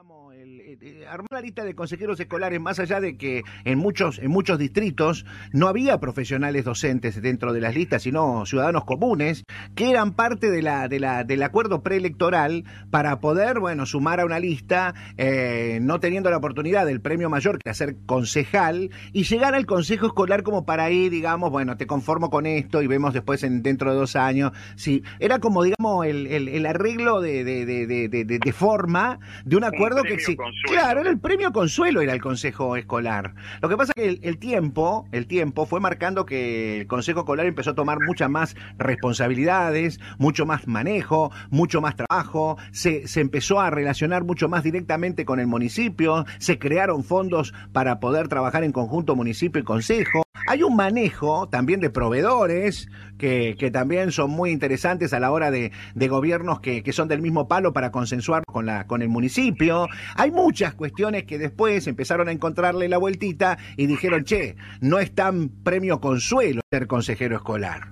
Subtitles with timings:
[0.00, 3.78] digamos, el, el- el- armó la lista de consejeros escolares más allá de que en
[3.78, 9.42] muchos, en muchos distritos no había profesionales docentes dentro de las listas, sino ciudadanos comunes
[9.74, 14.24] que eran parte de la, de la, del acuerdo preelectoral para poder, bueno, sumar a
[14.24, 19.56] una lista, eh, no teniendo la oportunidad del premio mayor que hacer concejal y llegar
[19.56, 23.42] al consejo escolar como para ir, digamos, bueno, te conformo con esto y vemos después
[23.42, 24.52] en, dentro de dos años.
[24.76, 29.64] Sí, era como, digamos, el, el- el arreglo de, de, de- de forma de un
[29.64, 30.68] acuerdo que premio exi- consuelo.
[30.80, 33.34] Claro, era el premio consuelo, era el consejo escolar.
[33.60, 37.20] Lo que pasa es que el, el tiempo, el tiempo fue marcando que el consejo
[37.20, 43.20] escolar empezó a tomar muchas más responsabilidades, mucho más manejo, mucho más trabajo, se, se
[43.20, 48.64] empezó a relacionar mucho más directamente con el municipio, se crearon fondos para poder trabajar
[48.64, 50.22] en conjunto municipio y consejo.
[50.48, 55.50] Hay un manejo también de proveedores que, que también son muy interesantes a la hora
[55.50, 59.08] de, de gobiernos que, que son del mismo palo para consensuar con, la, con el
[59.08, 59.88] municipio.
[60.16, 65.14] Hay muchas cuestiones que después empezaron a encontrarle la vueltita y dijeron, che, no es
[65.14, 67.88] tan premio consuelo ser consejero escolar.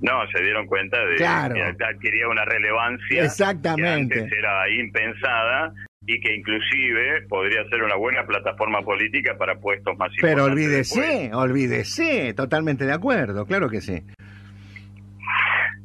[0.00, 1.54] No, se dieron cuenta de Claro.
[1.54, 4.14] que adquiría una relevancia Exactamente.
[4.14, 5.74] que antes era impensada
[6.06, 11.06] y que inclusive podría ser una buena plataforma política para puestos más Pero importantes después.
[11.06, 14.02] olvídese, olvídese, totalmente de acuerdo, claro que sí.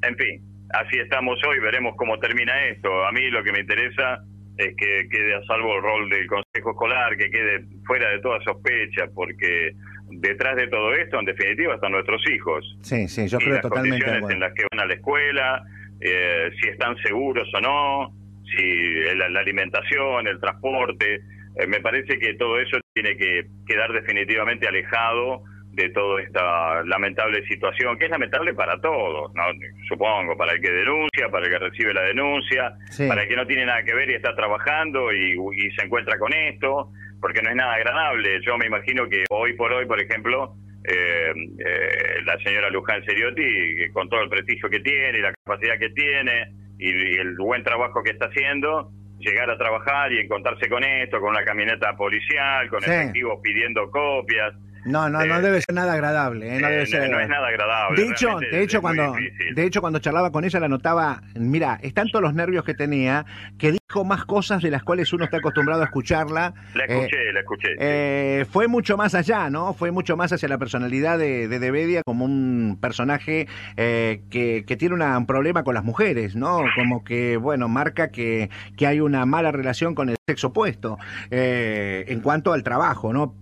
[0.01, 0.41] En fin,
[0.73, 3.05] así estamos hoy, veremos cómo termina esto.
[3.05, 4.23] A mí lo que me interesa
[4.57, 8.41] es que quede a salvo el rol del Consejo Escolar, que quede fuera de toda
[8.43, 9.73] sospecha, porque
[10.09, 12.77] detrás de todo esto, en definitiva, están nuestros hijos.
[12.81, 14.93] Sí, sí, yo y creo las totalmente de condiciones en las que van a la
[14.93, 15.63] escuela,
[15.99, 18.24] eh, si están seguros o no,
[18.55, 21.15] si la, la alimentación, el transporte.
[21.57, 27.45] Eh, me parece que todo eso tiene que quedar definitivamente alejado de toda esta lamentable
[27.47, 29.43] situación, que es lamentable para todos, ¿no?
[29.89, 33.05] supongo, para el que denuncia, para el que recibe la denuncia, Sí.
[33.09, 36.17] para el que no tiene nada que ver y está trabajando y, y se encuentra
[36.17, 38.39] con esto, porque no es nada agradable.
[38.45, 40.53] Yo me imagino que hoy por hoy, por ejemplo,
[40.87, 45.77] eh, eh, la señora Luján Seriotti, con todo el prestigio que tiene y la capacidad
[45.77, 50.83] que tiene y, el buen trabajo que está haciendo, llegar a trabajar y encontrarse con
[50.83, 52.91] esto, con una camioneta policial, con Sí.
[52.91, 54.53] efectivos pidiendo copias.
[54.85, 56.61] No, no, no debe ser nada agradable, ¿eh?
[56.61, 58.01] no debe ser no es nada agradable.
[58.01, 59.15] De hecho, de hecho es cuando
[59.55, 63.25] de hecho cuando charlaba con ella la notaba, mira, están todos los nervios que tenía,
[63.57, 66.53] que dijo más cosas de las cuales uno está acostumbrado a escucharla.
[66.75, 67.67] La Eh, escuché, la escuché.
[67.69, 67.73] sí.
[67.79, 69.73] eh, fue mucho más allá, ¿no?
[69.73, 73.47] Fue mucho más hacia la personalidad de, de Devedia como un personaje
[73.77, 76.61] eh, que, que tiene una- un problema con las mujeres, ¿no?
[76.75, 80.97] Como que, bueno, marca que, que hay una mala relación con el sexo opuesto
[81.31, 83.33] eh, en cuanto al trabajo, ¿no?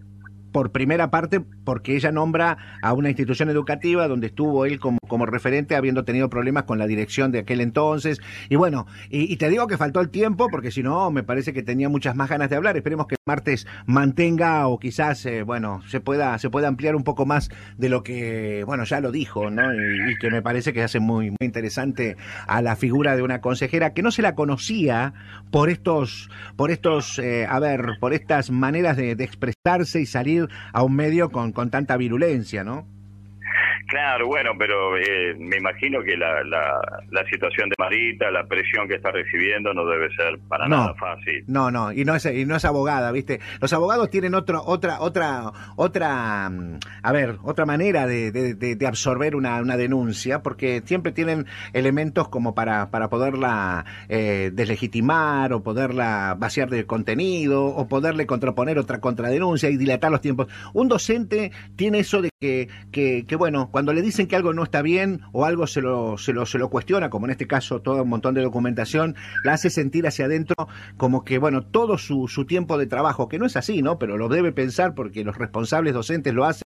[0.54, 5.26] Por primera parte porque ella nombra a una institución educativa donde estuvo él como, como
[5.26, 8.22] referente habiendo tenido problemas con la dirección de aquel entonces.
[8.48, 11.64] Y bueno y, te digo que faltó el tiempo porque si no me parece que
[11.64, 12.78] tenía muchas más ganas de hablar.
[12.78, 17.26] Esperemos que martes mantenga o quizás eh, bueno se pueda se pueda ampliar un poco
[17.26, 21.00] más de lo que bueno ya lo dijo no y, que me parece que hace
[21.00, 22.16] muy muy interesante
[22.48, 25.14] a la figura de una consejera que no se la conocía
[25.52, 30.84] por estos por estos eh, a ver por estas maneras de expresarse y salir a
[30.84, 32.93] un medio con, con tanta virulencia, ¿no?
[33.94, 36.82] Claro, bueno, pero eh, me imagino que la, la,
[37.12, 40.78] la situación de Marita, la presión que está recibiendo no debe ser para No.
[40.78, 41.44] nada fácil.
[41.46, 43.40] No, no, y no es y no es abogada, ¿viste?
[43.62, 48.76] Los abogados tienen otro, otra otra otra mm, a ver, otra manera de, de, de-
[48.76, 55.54] de absorber una, una denuncia porque siempre tienen elementos como para para poderla eh, deslegitimar
[55.54, 60.48] o poderla vaciar de contenido o poderle contraponer otra contradenuncia y dilatar los tiempos.
[60.74, 64.64] Un docente tiene eso de que que, que bueno, cuando le dicen que algo no
[64.64, 67.82] está bien o algo se lo, se lo, se lo cuestiona, como en este caso
[67.82, 70.56] todo un montón de documentación, la hace sentir hacia adentro
[70.96, 74.00] como que, bueno, todo su, su tiempo de trabajo, que no es así, ¿no?
[74.00, 76.64] Pero lo debe pensar porque los responsables docentes lo hacen,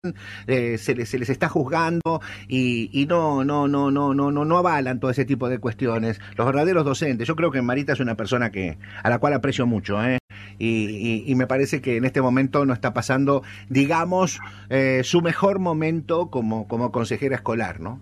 [0.48, 4.46] eh, se, les, se les está juzgando y, y no, no, no, no, no, no,
[4.46, 6.20] no avalan todo ese tipo de cuestiones.
[6.38, 9.68] Los verdaderos docentes, yo creo que Marita es una persona que, a la cual aprecio
[9.68, 10.18] mucho, ¿eh?
[10.60, 14.40] Y, y- y me parece que en este momento no está pasando, digamos,
[14.70, 18.00] eh, su mejor momento como, como consejera escolar, ¿no?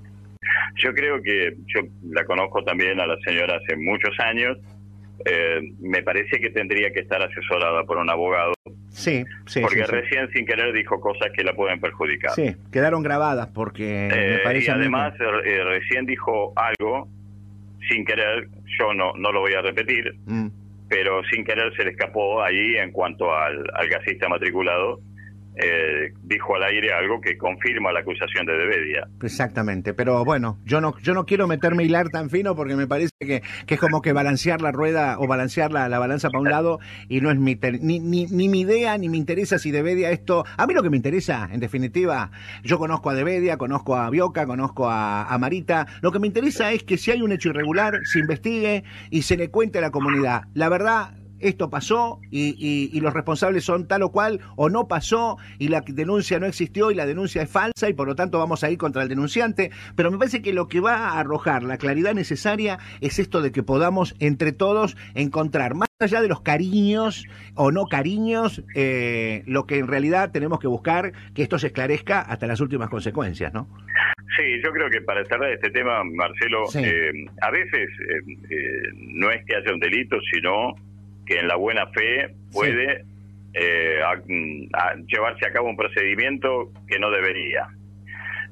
[0.78, 4.58] Yo creo que yo la conozco también a la señora hace muchos años.
[5.26, 8.54] Eh, me parece que tendría que estar asesorada por un abogado,
[8.90, 9.92] Sí, sí, porque sí, sí.
[9.92, 12.32] recién sin querer dijo cosas que la pueden perjudicar.
[12.32, 15.14] Sí, quedaron grabadas porque me Eh, parece y que- además
[15.46, 17.08] eh, recién dijo algo
[17.88, 18.48] sin querer,
[18.80, 20.48] yo no, no lo voy a repetir, Mm,
[20.90, 25.00] pero sin querer se le escapó ahí en cuanto al, al gasista matriculado
[25.56, 29.08] eh, dijo al aire algo que confirma la acusación de Debedia.
[29.22, 32.88] Exactamente, pero bueno, yo no, yo no quiero meterme a hilar tan fino porque me
[32.88, 36.42] parece que, que es como que balancear la rueda o balancear la, la balanza para
[36.42, 39.72] un lado y no es mi, ni, ni, ni, mi idea ni me interesa si
[39.72, 40.46] Debedia esto.
[40.58, 42.32] A mí lo que me interesa, en definitiva,
[42.64, 45.88] yo conozco a Debedia, conozco a Bioca, conozco a, a Marita.
[46.02, 49.38] Lo que me interesa es que si hay un hecho irregular, se investigue y se
[49.38, 50.44] le cuente a la comunidad.
[50.54, 54.88] La verdad, esto pasó y, y, y, los responsables son tal o cual o no
[54.88, 58.40] pasó y la denuncia no existió y la denuncia es falsa y por lo tanto
[58.40, 59.72] vamos a ir contra el denunciante.
[59.96, 63.52] Pero me parece que lo que va a arrojar la claridad necesaria es esto de
[63.52, 69.66] que podamos entre todos encontrar, más allá de los cariños o no cariños, eh, lo
[69.66, 73.68] que en realidad tenemos que buscar que esto se esclarezca hasta las últimas consecuencias, ¿no?
[74.38, 76.80] Sí, yo creo que para cerrar este tema, Marcelo, sí.
[76.84, 77.12] eh,
[77.42, 80.74] a veces eh, eh no es que haya un delito, sino
[81.32, 83.10] que en la buena fe puede sí.
[83.54, 87.68] eh, a, a llevarse a cabo un procedimiento que no debería.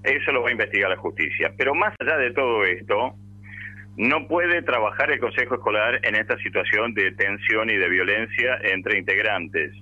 [0.02, 1.52] Eso lo va a investigar la justicia.
[1.58, 3.16] Pero más allá de todo esto,
[3.98, 8.98] no puede trabajar el Consejo Escolar en esta situación de tensión y de violencia entre
[8.98, 9.74] integrantes.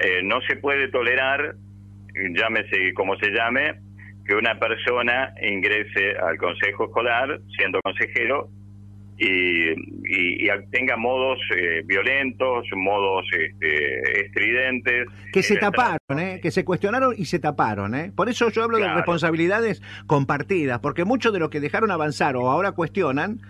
[0.00, 1.54] Eh, no se puede tolerar,
[2.12, 3.74] llámese como se llame,
[4.26, 8.48] que una persona ingrese al Consejo Escolar siendo consejero
[9.18, 15.06] y, y, y tenga modos eh, violentos, modos este, estridentes.
[15.32, 16.40] Que se taparon, ¿eh?
[16.40, 17.94] que se cuestionaron y se taparon.
[17.94, 18.12] ¿eh?
[18.14, 18.92] Por eso yo hablo claro.
[18.92, 23.40] de responsabilidades compartidas, porque mucho de lo que dejaron avanzar o ahora cuestionan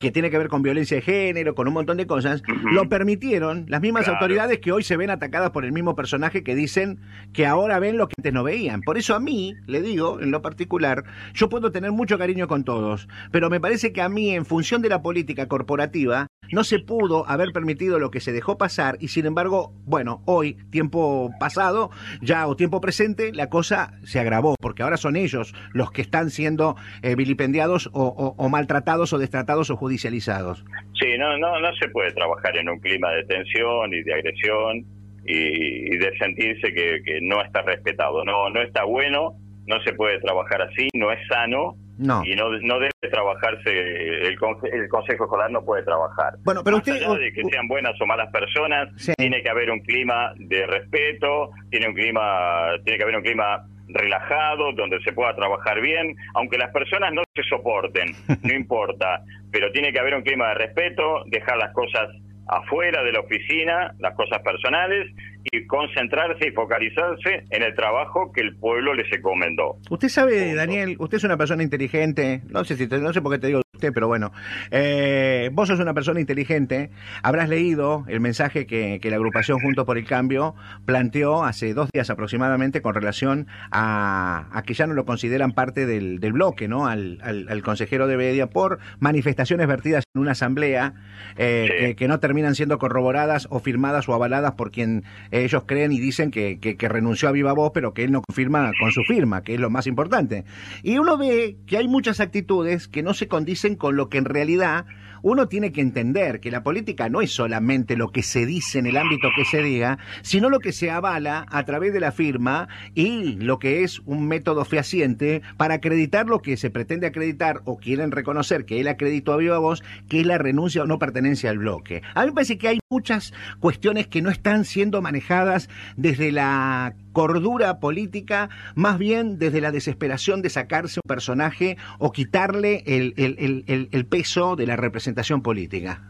[0.00, 2.72] que tiene que ver con violencia de género, con un montón de cosas, uh -huh.
[2.72, 4.16] lo permitieron las mismas claro.
[4.18, 7.00] autoridades que hoy se ven atacadas por el mismo personaje que dicen
[7.34, 8.80] que ahora ven lo que antes no veían.
[8.80, 11.04] Por eso a mí, le digo, en lo particular,
[11.34, 14.80] yo puedo tener mucho cariño con todos, pero me parece que a mí, en función
[14.80, 19.08] de la política corporativa, no se pudo haber permitido lo que se dejó pasar y
[19.08, 21.90] sin embargo, bueno, hoy, tiempo pasado,
[22.22, 26.30] ya o tiempo presente, la cosa se agravó, porque ahora son ellos los que están
[26.30, 30.64] siendo eh, vilipendiados o, o, o maltratados o destratados o judicializados judicializados.
[31.00, 34.84] Sí, no, no, no se puede trabajar en un clima de tensión y de agresión
[35.24, 38.24] y, y de sentirse que, que, no está respetado.
[38.24, 39.34] No, no está bueno,
[39.66, 41.76] no se puede trabajar así, no es sano.
[41.98, 42.22] No.
[42.24, 44.38] Y no, no debe trabajarse, el,
[44.72, 46.34] el Consejo Escolar no puede trabajar.
[46.44, 47.02] Bueno, pero Más usted.
[47.02, 49.12] Allá de que sean buenas o malas personas, sí.
[49.18, 53.66] tiene que haber un clima de respeto, tiene, un clima, tiene que haber un clima
[53.92, 59.70] relajado, donde se pueda trabajar bien, aunque las personas no se soporten, no importa, pero
[59.72, 62.08] tiene que haber un clima de respeto, dejar las cosas
[62.48, 65.06] afuera de la oficina, las cosas personales,
[65.44, 69.76] y concentrarse y focalizarse en el trabajo que el pueblo les encomendó.
[69.90, 70.54] Usted sabe.
[70.54, 73.46] Daniel, usted es una persona inteligente, no sé si te, no sé por qué te
[73.48, 74.32] digo usted, pero bueno,
[74.70, 76.90] eh, vos sos una persona inteligente,
[77.22, 80.54] habrás leído el mensaje que, que, la agrupación Juntos por el Cambio
[80.84, 85.86] planteó hace dos días aproximadamente con relación a, a que ya no lo consideran parte
[85.86, 86.86] del, del bloque, ¿no?
[86.86, 90.94] Al, al, al, consejero de Bedia por manifestaciones vertidas en una asamblea
[91.36, 91.86] eh, sí.
[91.86, 96.00] que, que, no terminan siendo corroboradas o firmadas o avaladas por quien ellos creen y
[96.00, 99.02] dicen que, que, que, renunció a viva voz, pero que él no confirma con su
[99.02, 100.44] firma, que es lo más importante.
[100.82, 104.24] Y uno ve que hay muchas actitudes que no se condicen con lo que en
[104.24, 104.86] realidad
[105.22, 108.86] uno tiene que entender que la política no es solamente lo que se dice en
[108.86, 112.68] el ámbito que se diga, sino lo que se avala a través de la firma
[112.94, 117.78] y lo que es un método fehaciente para acreditar lo que se pretende acreditar o
[117.78, 121.50] quieren reconocer que él acreditó a viva voz, que es la renuncia o no pertenencia
[121.50, 122.02] al bloque.
[122.14, 126.94] A mí me parece que hay muchas cuestiones que no están siendo manejadas desde la
[127.12, 133.88] cordura política, más bien desde la desesperación de sacarse un personaje o quitarle el, el,
[133.90, 136.02] el, peso de la representación política.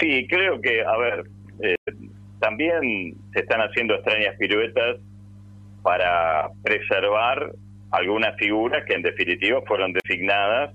[0.00, 1.24] Sí, creo que, a ver,
[1.62, 1.76] eh,
[2.40, 4.96] también se están haciendo extrañas piruetas
[5.82, 7.52] para preservar
[7.90, 10.74] algunas figuras que en definitiva fueron designadas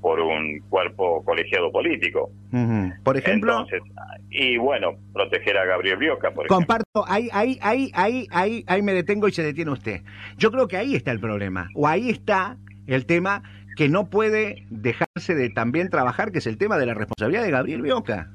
[0.00, 2.30] por un cuerpo colegiado político.
[2.52, 3.02] Uh -huh.
[3.02, 3.52] Por ejemplo.
[3.52, 3.82] Entonces,
[4.30, 8.92] y bueno, proteger a Gabriel Bioca, por Comparto, ahí, ahí, ahí, ahí, ahí, ahí me
[8.92, 10.02] detengo y se detiene usted.
[10.36, 13.42] Yo creo que ahí está el problema, o ahí está el tema
[13.76, 17.50] que no puede dejarse de también trabajar, que es el tema de la responsabilidad de
[17.50, 18.30] Gabriel Bioca.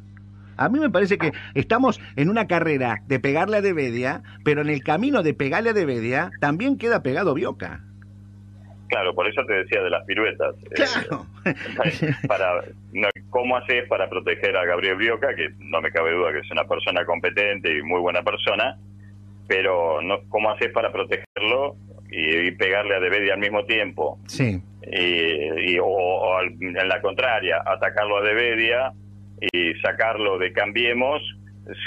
[0.58, 4.70] A mí me parece que estamos en una carrera de pegarle a Devedia, pero en
[4.70, 7.82] el camino de pegarle a Devedia también queda pegado Bioca.
[8.94, 10.56] Claro, por eso te decía de las piruetas.
[10.76, 11.26] Claro.
[11.46, 11.56] Eh,
[12.28, 16.40] para, no, ¿Cómo haces para proteger a Gabriel Brioca, que no me cabe duda que
[16.40, 18.78] es una persona competente y muy buena persona,
[19.48, 21.76] pero no, ¿cómo haces para protegerlo
[22.12, 24.20] y, y pegarle a Debedia al mismo tiempo?
[24.28, 24.62] Sí.
[24.84, 28.94] Y, y o, o al, en la contraria, atacarlo a Debedia
[29.42, 31.22] y sacarlo de Cambiemos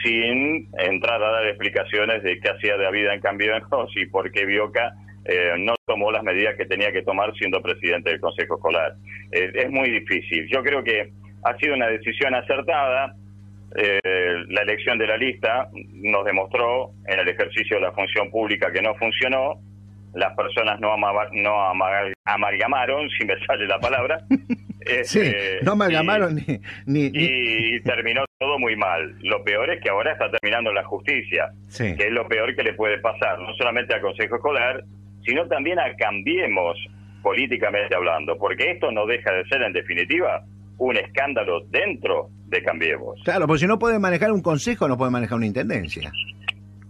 [0.02, 4.44] sin entrar a dar explicaciones de qué hacía de vida en Cambiemos y por qué
[4.44, 4.92] Bioca
[5.28, 8.94] eh, no tomó las medidas que tenía que tomar siendo presidente del Consejo Escolar.
[9.32, 10.48] Eh, es muy difícil.
[10.48, 11.10] Yo creo que
[11.42, 13.14] ha sido una decisión acertada.
[13.74, 14.00] Eh,
[14.48, 18.82] la elección de la lista nos demostró en el ejercicio de la función pública que
[18.82, 19.60] no funcionó.
[20.14, 20.94] Las personas no,
[21.32, 21.72] no
[22.24, 24.20] amalgamaron, si me sale la palabra.
[25.02, 29.16] sí, este, no amalgamaron ni, ni, Y terminó todo muy mal.
[29.22, 32.74] Lo peor es que ahora está terminando la justicia, que es lo peor que le
[32.74, 34.84] puede pasar, no solamente al Consejo Escolar,
[35.26, 36.78] sino también a Cambiemos
[37.22, 40.44] políticamente hablando, porque esto no deja de ser en definitiva
[40.78, 43.20] un escándalo dentro de Cambiemos.
[43.24, 46.12] Claro, porque si no puede manejar un consejo, no puede manejar una intendencia.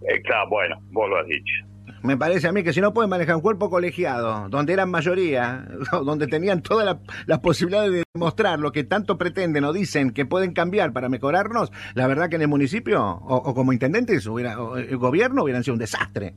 [0.09, 1.67] Eh, claro, bueno, vos lo has dicho.
[2.03, 5.67] Me parece a mí que si no pueden manejar un cuerpo colegiado, donde eran mayoría,
[6.05, 10.53] donde tenían todas las posibilidades de demostrar lo que tanto pretenden o dicen que pueden
[10.53, 15.43] cambiar para mejorarnos, la verdad que en el municipio o, como intendentes hubiera, el gobierno
[15.43, 16.35] hubieran sido un desastre.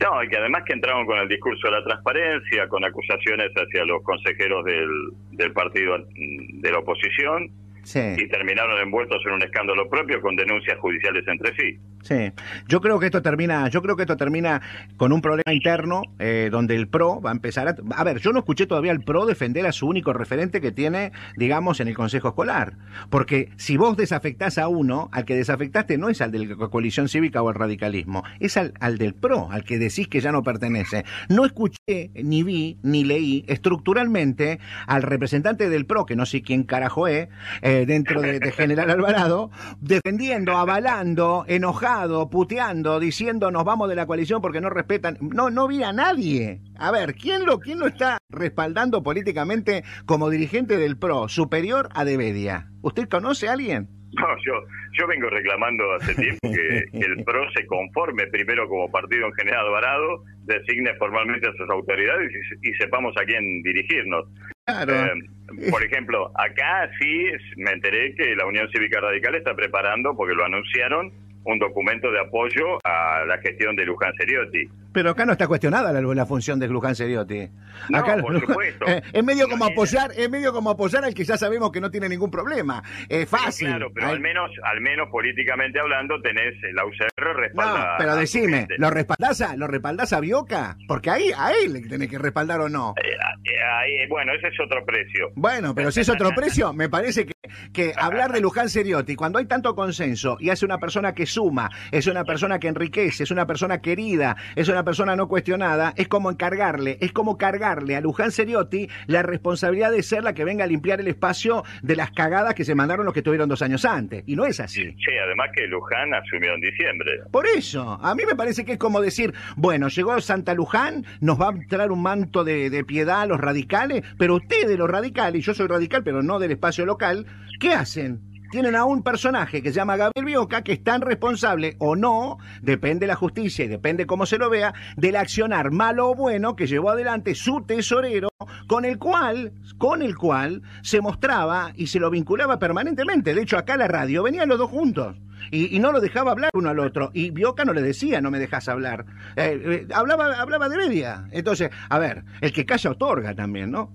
[0.00, 3.84] No, y que además que entraron con el discurso de la transparencia, con acusaciones hacia
[3.84, 4.88] los consejeros del,
[5.32, 7.50] del partido de la oposición,
[7.94, 11.78] y terminaron envueltos en un escándalo propio con denuncias judiciales entre sí.
[12.06, 12.30] Sí,
[12.68, 14.62] yo creo que esto termina, yo creo que esto termina
[14.96, 17.74] con un problema interno eh, donde el PRO va a empezar a...
[17.96, 21.10] A ver, yo no escuché todavía al PRO defender a su único referente que tiene,
[21.36, 22.74] digamos, en el Consejo Escolar.
[23.10, 27.08] Porque si vos desafectás a uno, al que desafectaste no es al de la coalición
[27.08, 30.44] cívica o al radicalismo, es al, al del PRO, al que decís que ya no
[30.44, 31.04] pertenece.
[31.28, 36.62] No escuché, ni vi, ni leí estructuralmente al representante del PRO, que no sé quién
[36.62, 37.30] carajo es,
[37.62, 41.95] eh, dentro de, de General Alvarado, defendiendo, avalando, enojado
[42.30, 45.18] puteando, diciendo nos vamos de la coalición porque no respetan.
[45.20, 46.60] No, no vi a nadie.
[46.78, 52.04] A ver, ¿quién lo, quién lo está respaldando políticamente como dirigente del PRO, superior a
[52.04, 52.70] Devedia?
[52.82, 53.88] ¿Usted conoce a alguien?
[54.12, 54.54] No, yo,
[54.92, 59.66] yo vengo reclamando hace tiempo que, el PRO se conforme primero como partido en General
[59.66, 62.30] Alvarado, designe formalmente a sus autoridades
[62.62, 64.26] y, sepamos a quién dirigirnos.
[64.64, 64.94] Claro.
[64.94, 67.26] Eh, por ejemplo, acá sí
[67.56, 71.12] me enteré que la Unión Cívica Radical está preparando, porque lo anunciaron,
[71.46, 74.68] un documento de apoyo a la gestión de Luján Seriotti.
[74.92, 77.48] Pero acá no está cuestionada la, la función de Luján Seriotti.
[77.88, 78.66] No, por supuesto.
[78.86, 81.90] Eh, es medio como apoyar, es medio como apoyar al que ya sabemos que no
[81.90, 82.82] tiene ningún problema.
[83.08, 83.68] Es fácil.
[83.68, 87.92] claro, pero al menos, al menos políticamente hablando tenés la UCR respaldada.
[87.92, 90.76] No, pero decime, ¿lo respaldás a, lo respaldás a Bioca?
[90.86, 92.94] Porque ahí a él le tenés que respaldar o no.
[93.02, 95.30] Eh, eh, bueno, ese es otro precio.
[95.34, 97.34] Bueno, pero si es otro precio, me parece que,
[97.72, 101.70] que hablar de Luján Seriotti, cuando hay tanto consenso y hace una persona que suma,
[101.92, 106.08] es una persona que enriquece, es una persona querida, es una persona no cuestionada, es
[106.08, 110.64] como encargarle, es como cargarle a Luján Seriotti la responsabilidad de ser la que venga
[110.64, 113.84] a limpiar el espacio de las cagadas que se mandaron los que estuvieron dos años
[113.84, 114.24] antes.
[114.26, 114.84] Y no es así.
[114.84, 117.20] Sí, además que Luján asumió en diciembre.
[117.30, 121.38] Por eso, a mí me parece que es como decir, bueno, llegó Santa Luján, nos
[121.38, 125.40] va a traer un manto de, de piedad a los radicales, pero ustedes los radicales,
[125.40, 127.26] y yo soy radical, pero no del espacio local,
[127.60, 128.35] ¿qué hacen?
[128.56, 132.38] Tienen a un personaje que se llama Gabriel Bioca, que es tan responsable o no,
[132.62, 136.56] depende de la justicia y depende cómo se lo vea, del accionar malo o bueno
[136.56, 138.30] que llevó adelante su tesorero,
[138.66, 143.34] con el cual, con el cual se mostraba y se lo vinculaba permanentemente.
[143.34, 145.18] De hecho, acá la radio venían los dos juntos.
[145.50, 147.10] Y, no lo dejaba hablar uno al otro.
[147.12, 149.04] Y Bioca no le decía, no me dejas hablar.
[149.36, 151.28] Eh, eh, hablaba, hablaba de media.
[151.30, 153.92] Entonces, a ver, el que calla otorga también, ¿no?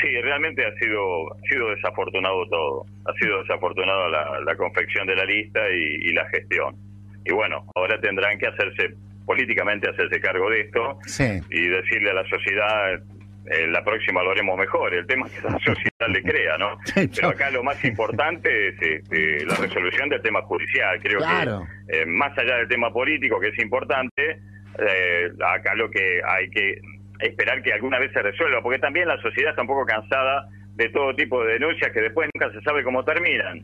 [0.00, 2.86] Sí, realmente ha sido, ha sido desafortunado todo.
[3.06, 6.76] Ha sido desafortunado la, confección de la lista y, la gestión.
[7.24, 8.94] Y bueno, ahora tendrán que hacerse,
[9.26, 10.98] políticamente hacerse cargo de esto
[11.50, 13.00] y decirle a la sociedad,
[13.46, 14.94] eh, la próxima lo haremos mejor.
[14.94, 16.78] El tema es que la sociedad le crea, ¿no?
[16.94, 21.00] Pero acá lo más importante es este, la resolución del tema judicial.
[21.02, 24.40] Creo que, eh, más allá del tema político, que es importante,
[24.78, 26.80] eh, acá lo que hay que
[27.22, 30.88] esperar que alguna vez se resuelva, porque también la sociedad está un poco cansada de
[30.88, 33.62] todo tipo de denuncias que después nunca se sabe cómo terminan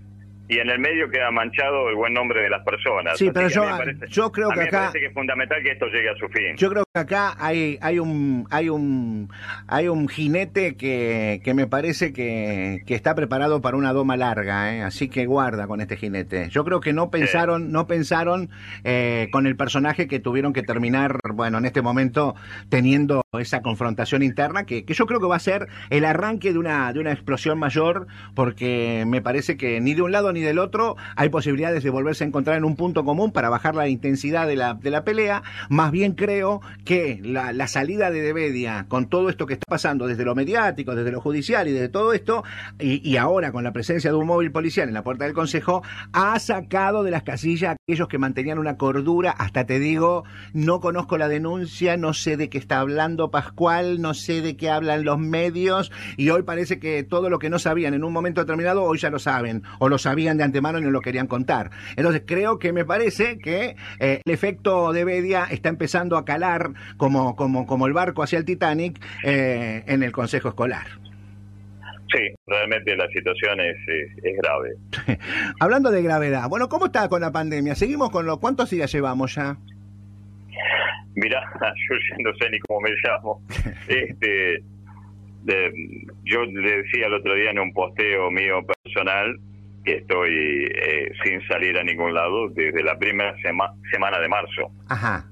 [0.48, 3.18] y en el medio queda manchado el buen nombre de las personas.
[3.18, 6.56] Sí, pero yo, creo que acá que es fundamental que esto llegue a su fin.
[6.56, 9.28] Yo creo que acá hay hay un hay un
[9.66, 14.74] hay un jinete que, que me parece que, que está preparado para una doma larga,
[14.74, 14.82] ¿eh?
[14.82, 16.48] así que guarda con este jinete.
[16.50, 18.50] Yo creo que no pensaron no pensaron
[18.84, 22.36] eh, con el personaje que tuvieron que terminar, bueno, en este momento
[22.68, 26.58] teniendo esa confrontación interna que, que yo creo que va a ser el arranque de
[26.58, 30.58] una de una explosión mayor porque me parece que ni de un lado ni del
[30.58, 34.46] otro hay posibilidades de volverse a encontrar en un punto común para bajar la intensidad
[34.46, 35.42] de la, de la pelea.
[35.68, 40.06] Más bien creo que la, la salida de Debedia, con todo esto que está pasando
[40.06, 42.44] desde lo mediático, desde lo judicial y desde todo esto,
[42.78, 45.82] y, y ahora con la presencia de un móvil policial en la puerta del Consejo,
[46.12, 50.80] ha sacado de las casillas a aquellos que mantenían una cordura, hasta te digo, no
[50.80, 55.04] conozco la denuncia, no sé de qué está hablando Pascual, no sé de qué hablan
[55.04, 58.82] los medios, y hoy parece que todo lo que no sabían en un momento determinado,
[58.82, 61.70] hoy ya lo saben, o lo sabían de antemano y no lo querían contar.
[61.96, 66.70] Entonces creo que me parece que eh, el efecto de Bedia está empezando a calar
[66.96, 70.86] como, como, como el barco hacia el Titanic eh, en el Consejo Escolar.
[72.12, 74.74] Sí, realmente la situación es, es, es grave.
[75.60, 77.74] Hablando de gravedad, bueno, ¿cómo está con la pandemia?
[77.74, 78.38] ¿Seguimos con lo...
[78.38, 79.56] ¿Cuántos días llevamos ya?
[81.16, 83.42] Mirá, yo ya no sé ni cómo me llamo.
[83.88, 84.62] Este,
[85.42, 85.72] de,
[86.24, 89.38] yo le decía el otro día en un posteo mío personal
[89.86, 94.72] que estoy eh, sin salir a ningún lado desde la primera sema semana de marzo.
[94.88, 95.24] Ajá.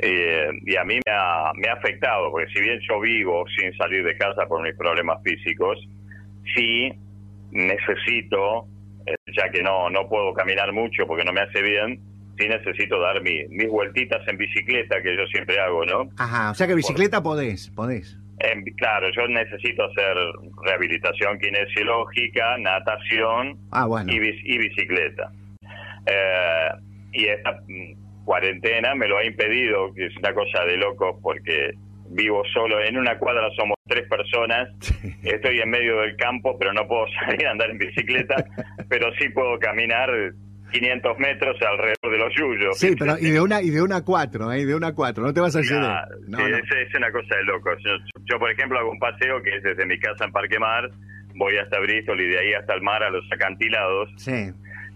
[0.00, 3.76] Eh, y a mí me ha, me ha afectado, porque si bien yo vivo sin
[3.76, 5.76] salir de casa por mis problemas físicos,
[6.54, 6.92] sí
[7.50, 8.66] necesito,
[9.06, 12.00] eh, ya que no, no puedo caminar mucho porque no me hace bien,
[12.38, 16.08] sí necesito dar mi, mis vueltitas en bicicleta que yo siempre hago, ¿no?
[16.16, 18.19] Ajá, o sea que bicicleta podés, podés.
[18.40, 20.16] En, claro, yo necesito hacer
[20.64, 24.10] rehabilitación kinesiológica, natación ah, bueno.
[24.12, 25.30] y, y, bicicleta.
[26.06, 26.68] Eh,
[27.12, 31.74] y esta mm, cuarentena me lo ha impedido, que es una cosa de locos porque
[32.10, 34.68] vivo solo, en una cuadra somos tres personas,
[35.22, 38.44] estoy en medio del campo, pero no puedo salir a andar en bicicleta,
[38.88, 40.10] pero sí puedo caminar
[40.70, 42.78] 500 metros alrededor de los yuyos.
[42.78, 44.64] Sí, pero y de una y de una a cuatro, ¿eh?
[44.64, 45.60] de una a cuatro, no te vas a.
[45.60, 46.46] Nah, no, no.
[46.46, 47.76] Es, es, una cosa de locos.
[47.84, 47.92] Yo,
[48.24, 50.90] yo, por ejemplo, hago un paseo que es desde mi casa en Parque Mar,
[51.34, 54.52] voy hasta Bristol y de ahí hasta el mar a los acantilados, sí.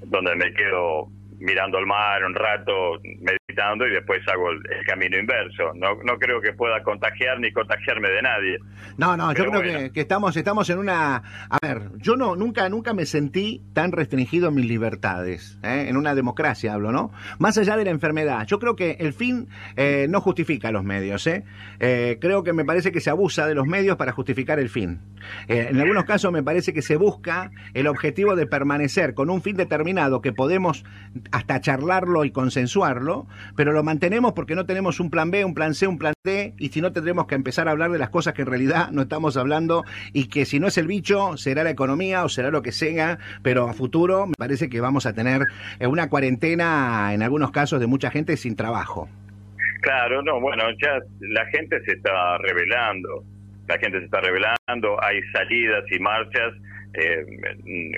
[0.06, 5.18] donde me quedo mirando al mar un rato, meditando y después hago el, el, camino
[5.18, 5.74] inverso.
[5.74, 8.58] No, no creo que pueda contagiar ni contagiarme de nadie.
[8.96, 9.78] No, no, Pero yo creo bueno.
[9.78, 11.16] que, que, estamos, estamos en una...
[11.50, 15.86] A ver, yo no nunca, nunca me sentí tan restringido en mis libertades, ¿eh?
[15.88, 17.12] en una democracia hablo, ¿no?
[17.38, 21.26] Más allá de la enfermedad, yo creo que el fin eh, no justifica los medios,
[21.26, 21.44] ¿eh?
[21.80, 22.18] ¿eh?
[22.20, 25.00] Creo que me parece que se abusa de los medios para justificar el fin.
[25.48, 29.56] En algunos casos me parece que se busca el objetivo de permanecer con un fin
[29.56, 30.84] determinado que podemos
[31.32, 33.26] hasta charlarlo y consensuarlo,
[33.56, 36.54] pero lo mantenemos porque no tenemos un plan B, un plan C, un plan D,
[36.58, 39.02] y si no tendremos que empezar a hablar de las cosas que en realidad no
[39.02, 42.62] estamos hablando y que si no es el bicho, será la economía o será lo
[42.62, 45.42] que sea, pero a futuro me parece que vamos a tener
[45.80, 49.08] una cuarentena en algunos casos de mucha gente sin trabajo.
[49.82, 53.22] Claro, no, bueno, ya la gente se está revelando,
[53.68, 56.54] la gente se está revelando, hay salidas y marchas
[56.94, 57.24] eh,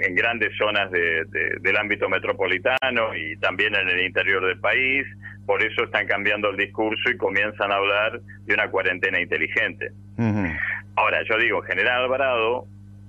[0.03, 5.07] en grandes zonas de, de, del ámbito metropolitano y también en el interior del país.
[5.45, 9.91] Por eso están cambiando el discurso y comienzan a hablar de una cuarentena inteligente.
[10.17, 10.61] Uh -huh.
[10.97, 12.67] Ahora, yo digo, General Alvarado,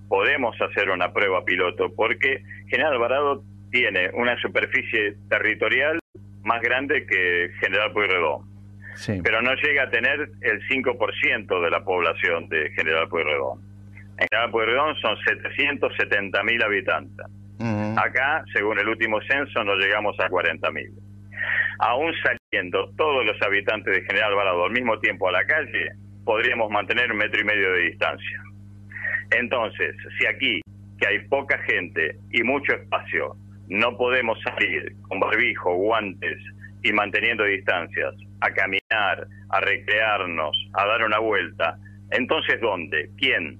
[0.07, 5.99] podemos hacer una prueba piloto porque General Alvarado tiene una superficie territorial
[6.43, 8.45] más grande que General Pueyrredón.
[8.95, 9.19] Sí.
[9.23, 13.61] Pero no llega a tener el 5% de la población de General Pueyrredón.
[14.17, 17.25] En General Pueyrredón son 770 mil habitantes.
[17.59, 18.05] Uh -huh.
[18.05, 20.91] Acá, según el último censo, no llegamos a 40 mil.
[21.79, 25.91] Aún saliendo todos los habitantes de General Alvarado al mismo tiempo a la calle,
[26.25, 28.41] podríamos mantener un metro y medio de distancia.
[29.31, 30.61] Entonces, si aquí,
[30.99, 33.35] que hay poca gente y mucho espacio,
[33.67, 36.37] no podemos salir con barbijo, guantes
[36.83, 41.77] y manteniendo distancias, a caminar, a recrearnos, a dar una vuelta,
[42.11, 43.09] entonces ¿dónde?
[43.17, 43.59] ¿Quién?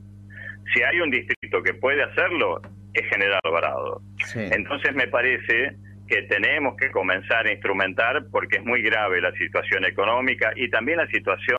[0.74, 2.62] Si hay un distrito que puede hacerlo,
[2.94, 4.02] es General Alvarado.
[4.26, 4.40] Sí.
[4.52, 5.76] Entonces me parece
[6.08, 10.98] que tenemos que comenzar a instrumentar porque es muy grave la situación económica y también
[10.98, 11.58] la situación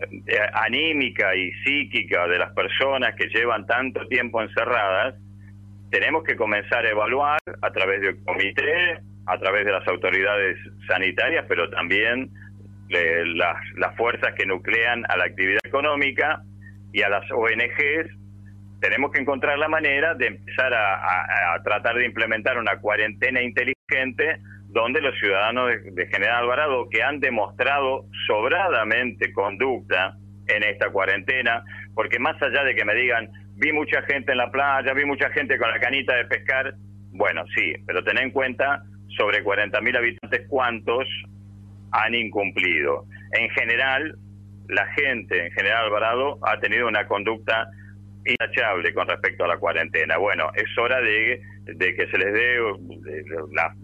[0.00, 5.16] eh, anímica y psíquica de las personas que llevan tanto tiempo encerradas.
[5.90, 11.44] Tenemos que comenzar a evaluar a través del comité, a través de las autoridades sanitarias,
[11.48, 12.30] pero también
[12.90, 16.42] eh, las, las fuerzas que nuclean a la actividad económica
[16.92, 18.10] y a las ONGs
[18.80, 25.00] tenemos que encontrar la manera de empezar a, tratar de implementar una cuarentena inteligente donde
[25.00, 31.62] los ciudadanos de, de, General Alvarado que han demostrado sobradamente conducta en esta cuarentena,
[31.94, 35.30] porque más allá de que me digan, vi mucha gente en la playa, vi mucha
[35.30, 36.74] gente con la canita de pescar,
[37.10, 38.82] bueno, sí, pero ten en cuenta,
[39.16, 41.06] sobre 40.000 habitantes, ¿cuántos
[41.90, 43.04] han incumplido?
[43.32, 44.16] En general,
[44.68, 47.68] la gente en General Alvarado ha tenido una conducta
[48.24, 50.18] intachable con respecto a la cuarentena.
[50.18, 51.40] Bueno, es hora de
[51.74, 52.58] de que se les dé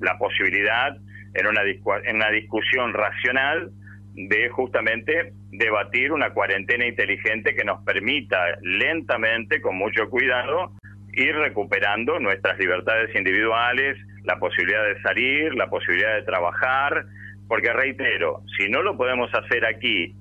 [0.00, 0.96] la, posibilidad
[1.34, 1.62] en una,
[2.04, 3.70] en una discusión racional
[4.14, 10.72] de justamente debatir una cuarentena inteligente que nos permita lentamente, con mucho cuidado,
[11.12, 17.04] ir recuperando nuestras libertades individuales, la posibilidad de salir, la posibilidad de trabajar,
[17.46, 20.14] porque reitero, si no lo podemos hacer aquí,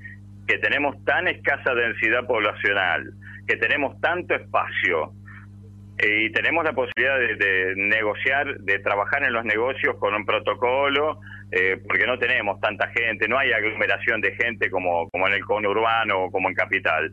[0.48, 3.14] que tenemos tan escasa densidad poblacional,
[3.48, 5.14] que tenemos tanto espacio,
[5.98, 11.20] eh, y tenemos la posibilidad de, negociar, de trabajar en los negocios con un protocolo,
[11.52, 15.46] eh, porque no tenemos tanta gente, no hay aglomeración de gente como, como en el
[15.46, 17.12] conurbano o como en capital.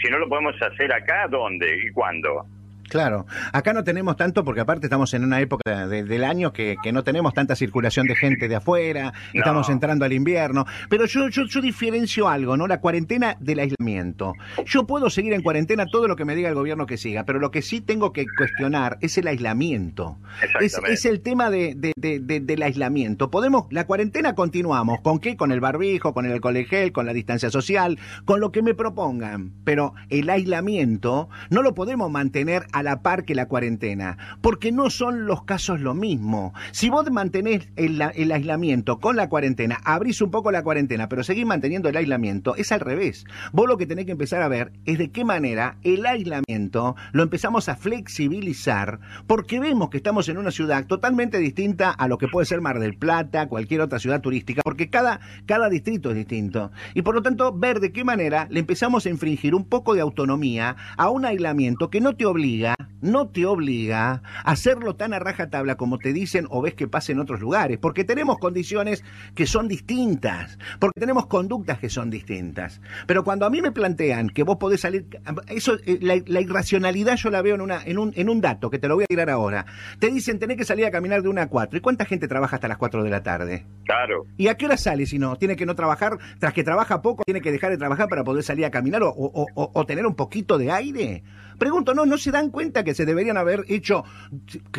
[0.00, 2.46] Si no lo podemos hacer acá, ¿dónde y cuándo?
[2.88, 7.04] Claro, acá no tenemos tanto porque aparte estamos en una época del año que, no
[7.04, 11.60] tenemos tanta circulación de gente de afuera, estamos entrando al invierno, pero yo, yo, yo
[11.60, 12.66] diferencio algo, ¿no?
[12.66, 14.32] La cuarentena del aislamiento.
[14.64, 17.38] Yo puedo seguir en cuarentena todo lo que me diga el gobierno que siga, pero
[17.38, 20.16] lo que sí tengo que cuestionar es el aislamiento.
[20.60, 23.30] Es, es, el tema de, del aislamiento.
[23.30, 25.36] Podemos, la cuarentena continuamos, ¿con qué?
[25.36, 28.74] Con el barbijo, con el alcohol gel, con la distancia social, con lo que me
[28.74, 34.72] propongan, pero el aislamiento no lo podemos mantener a la par que la cuarentena, porque
[34.72, 36.52] no son los casos lo mismo.
[36.72, 41.24] Si vos mantenés el, el, aislamiento con la cuarentena, abrís un poco la cuarentena, pero
[41.24, 43.24] seguís manteniendo el aislamiento, es al revés.
[43.52, 47.22] Vos lo que tenés que empezar a ver es de qué manera el aislamiento lo
[47.22, 52.28] empezamos a flexibilizar, porque vemos que estamos en una ciudad totalmente distinta a lo que
[52.28, 56.70] puede ser Mar del Plata, cualquier otra ciudad turística, porque cada, cada distrito es distinto.
[56.94, 60.00] Y por lo tanto, ver de qué manera le empezamos a infringir un poco de
[60.00, 62.67] autonomía a un aislamiento que no te obliga
[63.00, 67.12] no te obliga a hacerlo tan a rajatabla como te dicen o ves que pasa
[67.12, 69.04] en otros lugares, porque tenemos condiciones
[69.34, 72.80] que son distintas, porque tenemos conductas que son distintas.
[73.06, 75.06] Pero cuando a mí me plantean que vos podés salir,
[75.48, 78.78] eso, eh, la, irracionalidad yo la veo en, una, en, un, en un dato que
[78.78, 79.66] te lo voy a tirar ahora.
[79.98, 81.78] Te dicen tenés que salir a caminar de una a cuatro.
[81.78, 83.66] ¿Y cuánta gente trabaja hasta las cuatro de la tarde?
[83.84, 84.24] Claro.
[84.36, 85.36] ¿Y a qué hora sale si no?
[85.36, 86.18] ¿Tiene que no trabajar?
[86.38, 89.10] Tras que trabaja poco, tiene que dejar de trabajar para poder salir a caminar o,
[89.10, 91.22] o, o tener un poquito de aire?
[91.58, 94.04] Pregunto, ¿no, ¿no se dan cuenta que se deberían haber hecho,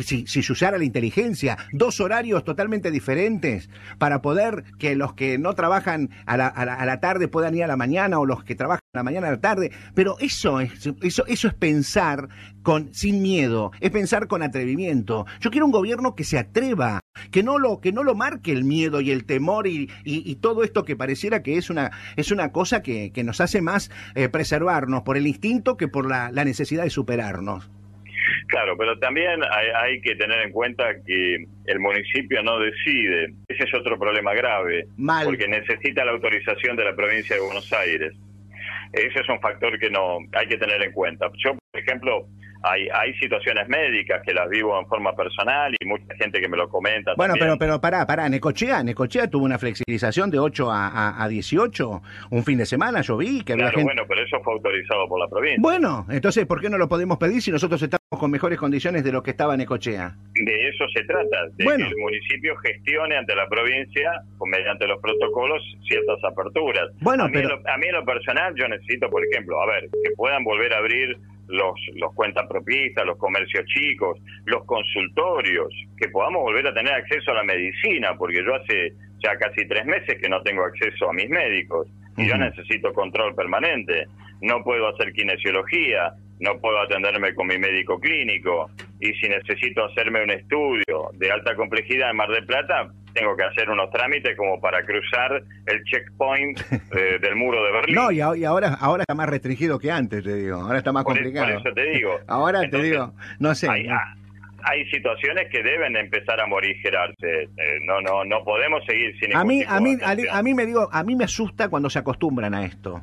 [0.02, 5.38] si, si se usara la inteligencia, dos horarios totalmente diferentes para poder que los que
[5.38, 8.54] no trabajan a la, a la, tarde puedan ir a la mañana o los que
[8.54, 9.72] trabajan a la mañana a la tarde?
[9.94, 12.28] Pero eso es, eso, eso es pensar
[12.62, 15.26] con, sin miedo, es pensar con atrevimiento.
[15.40, 18.64] Yo quiero un gobierno que se atreva, que no lo, que no lo marque el
[18.64, 22.52] miedo y el temor y, y, todo esto que pareciera que es una, es una
[22.52, 26.44] cosa que, que nos hace más eh, preservarnos por el instinto que por la, la
[26.44, 27.70] necesidad de superarnos.
[28.46, 29.40] Claro, pero también
[29.76, 33.34] hay, que tener en cuenta que el municipio no decide.
[33.48, 34.86] Ese es otro problema grave.
[35.24, 38.12] Porque necesita la autorización de la provincia de Buenos Aires.
[38.92, 41.30] Ese es un factor que no hay que tener en cuenta.
[41.44, 42.26] Yo, por ejemplo,
[42.62, 46.56] hay, hay situaciones médicas que las vivo en forma personal y mucha gente que me
[46.56, 47.12] lo comenta.
[47.16, 52.02] Bueno, pero pero pará, pará, Necochea, Necochea tuvo una flexibilización de 8 a, a, 18
[52.30, 55.20] un fin de semana, yo vi que había claro, bueno, pero eso fue autorizado por
[55.20, 55.58] la provincia.
[55.60, 59.12] Bueno, entonces, ¿por qué no lo podemos pedir si nosotros estamos con mejores condiciones de
[59.12, 60.14] lo que estaba Necochea?
[60.34, 64.12] De eso se trata, de que el municipio gestione ante la provincia,
[64.44, 66.90] mediante los protocolos, ciertas aperturas.
[67.00, 67.54] Bueno, a mí, pero...
[67.54, 70.78] a mí en lo personal yo necesito, por ejemplo, a ver, que puedan volver a
[70.78, 71.16] abrir
[71.50, 77.34] los, los cuentapropistas, los comercios chicos, los consultorios, que podamos volver a tener acceso a
[77.34, 81.28] la medicina, porque yo hace ya casi tres meses que no tengo acceso a mis
[81.28, 84.06] médicos y yo necesito control permanente.
[84.40, 90.22] No puedo hacer kinesiología, no puedo atenderme con mi médico clínico y si necesito hacerme
[90.22, 94.60] un estudio de alta complejidad en Mar del Plata, tengo que hacer unos trámites como
[94.60, 96.60] para cruzar el checkpoint
[96.96, 97.94] eh, del muro de Berlín.
[97.94, 100.60] No, y, ahora, ahora está más restringido que antes, te digo.
[100.60, 101.46] Ahora está más complicado.
[101.46, 102.18] Por eso te digo.
[102.26, 103.68] ahora te digo, no sé.
[104.62, 107.44] Hay, situaciones que deben empezar a morigerarse.
[107.44, 109.34] Eh, no, no, no podemos seguir sin.
[109.34, 112.54] A mí, a mí, a, mí me digo, a mí me asusta cuando se acostumbran
[112.54, 113.02] a esto.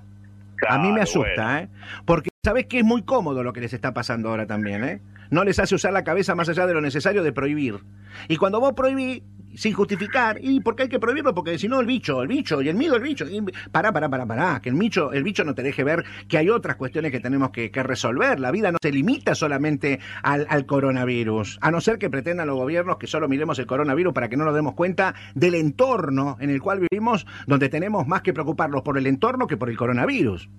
[0.68, 1.68] a mí me asusta, ¿eh?
[2.06, 5.02] Porque sabes que es muy cómodo lo que les está pasando ahora también, ¿eh?
[5.30, 7.80] No les hace usar la cabeza más allá de lo necesario de prohibir.
[8.28, 9.22] Y cuando vos prohibís,
[9.58, 10.38] sin justificar.
[10.40, 11.34] ¿Y por qué hay que prohibirlo?
[11.34, 13.26] Porque si no, el bicho, el bicho, y el miedo, el bicho.
[13.72, 14.60] Pará, pará, pará, pará.
[14.62, 17.50] Que el bicho, el bicho no te deje ver que hay otras cuestiones que tenemos
[17.50, 18.40] que, resolver.
[18.40, 21.60] La vida no se limita solamente al, coronavirus.
[21.62, 24.46] A no ser que pretendan los gobiernos que solo miremos el coronavirus para que no
[24.46, 28.98] nos demos cuenta del entorno en el cual vivimos, donde tenemos más que preocuparnos por
[28.98, 30.50] el entorno que por el coronavirus.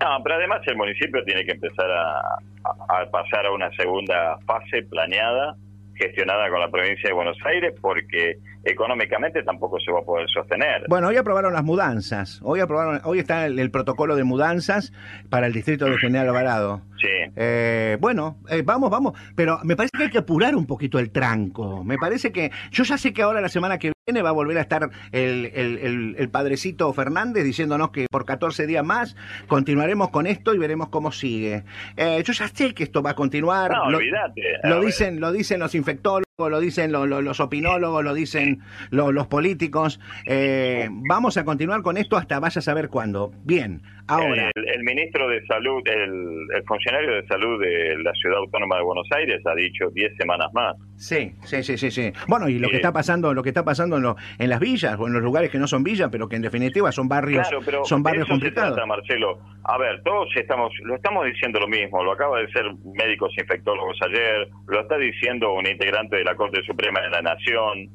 [0.00, 5.56] No, pero además el municipio tiene que empezar a pasar a una segunda fase planeada
[6.00, 10.84] gestionada con la provincia de Buenos Aires porque económicamente tampoco se va a poder sostener.
[10.88, 12.40] Bueno, hoy aprobaron las mudanzas.
[12.42, 14.92] Hoy aprobaron, hoy está el, protocolo de mudanzas
[15.28, 16.82] para el distrito de General Alvarado.
[17.00, 17.08] Sí.
[17.36, 19.18] Eh, bueno, eh, vamos, vamos.
[19.34, 21.82] Pero me parece que hay que apurar un poquito el tranco.
[21.84, 22.50] Me parece que.
[22.70, 25.50] Yo ya sé que ahora la semana que viene va a volver a estar el,
[25.54, 30.88] el, el, padrecito Fernández diciéndonos que por 14 días más continuaremos con esto y veremos
[30.88, 31.64] cómo sigue.
[31.96, 33.70] Eh, yo ya sé que esto va a continuar.
[33.70, 34.42] No, olvídate.
[34.64, 38.49] Lo dicen, lo dicen los infectólogos lo dicen los opinólogos, lo dicen
[38.90, 40.00] los políticos.
[40.26, 43.32] Eh, vamos a continuar con esto hasta vaya a saber cuándo.
[43.44, 44.50] Bien, ahora.
[44.54, 49.40] El, ministro de Salud, el, funcionario de salud de la Ciudad Autónoma de Buenos Aires
[49.46, 50.76] ha dicho 10 semanas más.
[50.96, 52.12] Sí, sí, sí, sí, sí.
[52.28, 54.04] Bueno, y lo que está pasando, lo que está pasando en,
[54.38, 56.92] en las villas o en los lugares que no son villas, pero que en definitiva
[56.92, 57.48] son barrios,
[57.84, 58.78] son barrios complicados.
[58.86, 59.38] Marcelo.
[59.64, 62.02] A ver, todos estamos, lo estamos diciendo lo mismo.
[62.02, 66.62] Lo acaba de ser médicos infectólogos ayer, lo está diciendo un integrante de la Corte
[66.64, 67.88] Suprema de la Nación.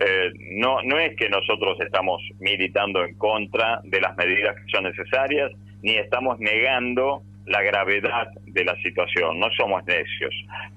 [0.00, 4.84] Eh, no, no es que nosotros estamos militando en contra de las medidas que son
[4.84, 10.34] necesarias, ni estamos negando la gravedad de la situación, no somos necios,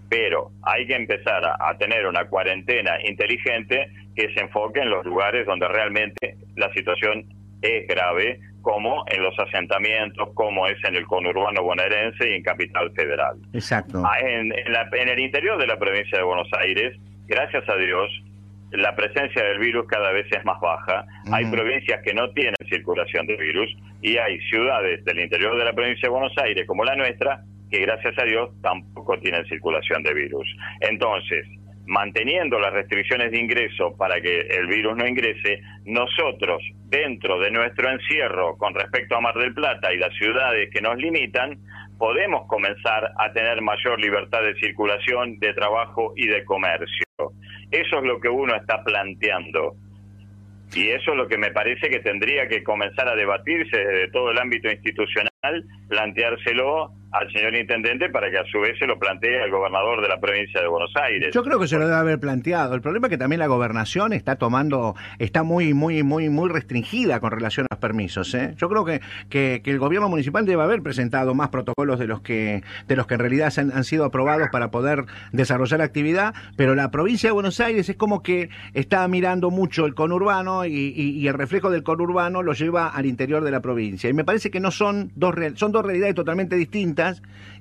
[0.09, 5.45] pero hay que empezar a, tener una cuarentena inteligente que se enfoque en los lugares
[5.45, 7.25] donde realmente la situación
[7.61, 12.91] es grave, como en los asentamientos, como es en el conurbano bonaerense y en Capital
[12.93, 13.37] Federal.
[13.53, 14.01] Exacto.
[14.05, 18.09] Ah, en, en el interior de la provincia de Buenos Aires, gracias a Dios,
[18.73, 21.05] la presencia del virus cada vez es más baja.
[21.31, 25.73] Hay provincias que no tienen circulación de virus y hay ciudades del interior de la
[25.73, 30.13] provincia de Buenos Aires, como la nuestra, que gracias a Dios tampoco tienen circulación de
[30.13, 30.47] virus.
[30.79, 31.45] Entonces,
[31.85, 37.91] manteniendo las restricciones de ingreso para que el virus no ingrese, nosotros, dentro de nuestro
[37.91, 41.59] encierro con respecto a Mar del Plata y las ciudades que nos limitan,
[41.99, 47.05] podemos comenzar a tener mayor libertad de circulación, de trabajo y de comercio.
[47.73, 49.75] Eso es lo que uno está planteando.
[50.75, 54.29] Y eso es lo que me parece que tendría que comenzar a debatirse desde todo
[54.29, 59.39] el ámbito institucional, planteárselo al señor intendente para que a su vez se lo plantee
[59.39, 61.31] al gobernador de la provincia de Buenos Aires.
[61.31, 62.73] Yo creo que se lo debe haber planteado.
[62.73, 67.19] El problema es que también la gobernación está tomando, está muy, muy, muy, muy restringida
[67.19, 68.33] con relación a los permisos.
[68.33, 68.55] ¿eh?
[68.57, 72.63] Yo creo que, que, el gobierno municipal debe haber presentado más protocolos de los que,
[72.87, 77.29] de los que en realidad han, sido aprobados para poder desarrollar actividad, pero la provincia
[77.29, 81.69] de Buenos Aires es como que está mirando mucho el conurbano y, y, el reflejo
[81.69, 84.09] del conurbano lo lleva al interior de la provincia.
[84.09, 87.02] Y me parece que no son dos, son dos realidades totalmente distintas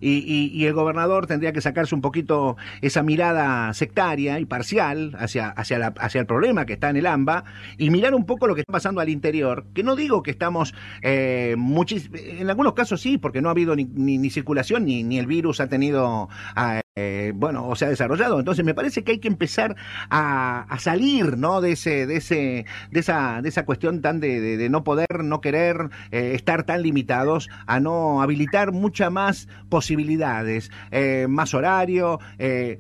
[0.01, 5.79] y, el gobernador tendría que sacarse un poquito esa mirada sectaria y parcial hacia, hacia,
[5.79, 7.45] la, hacia el problema que está en el AMBA
[7.79, 10.75] y mirar un poco lo que está pasando al interior, que no digo que estamos,
[11.03, 15.61] eh, en algunos casos sí, porque no ha habido ni, circulación ni, ni el virus
[15.61, 16.29] ha tenido...
[16.57, 16.82] Eh,
[17.35, 18.39] bueno, o se ha desarrollado.
[18.39, 19.77] Entonces me parece que hay que empezar
[20.11, 21.61] a, salir, ¿no?
[21.61, 25.91] De ese, de ese, de esa, de esa cuestión tan de, no poder, no querer
[26.11, 32.19] eh, estar tan limitados, a no habilitar muchas más posibilidades, eh, más horario,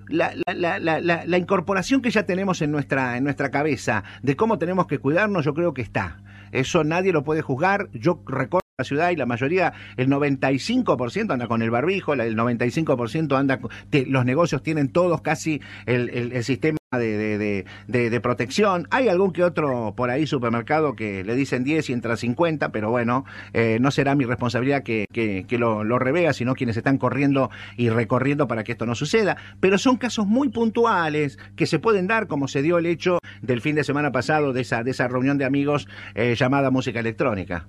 [0.09, 4.59] la, la, la, la, incorporación que ya tenemos en nuestra, en nuestra cabeza de cómo
[4.59, 6.19] tenemos que cuidarnos, yo creo que está.
[6.53, 7.89] Eso nadie lo puede juzgar.
[7.93, 13.37] Yo recuerdo la ciudad y la mayoría, el 95% anda con el barbijo, el 95%
[13.37, 13.61] anda,
[14.07, 18.89] los negocios tienen todos casi el, el, sistema de, de, protección.
[18.91, 22.91] Hay algún que otro por ahí supermercado que le dicen 10 y entra 50, pero
[22.91, 27.51] bueno, eh, no será mi responsabilidad que, que, lo, lo, revea, sino quienes están corriendo
[27.77, 29.37] y recorriendo para que esto no suceda.
[29.61, 33.61] Pero son casos muy puntuales que se pueden dar, como se dio el hecho del
[33.61, 37.67] fin de semana pasado de esa, de esa reunión de amigos eh, llamada música electrónica.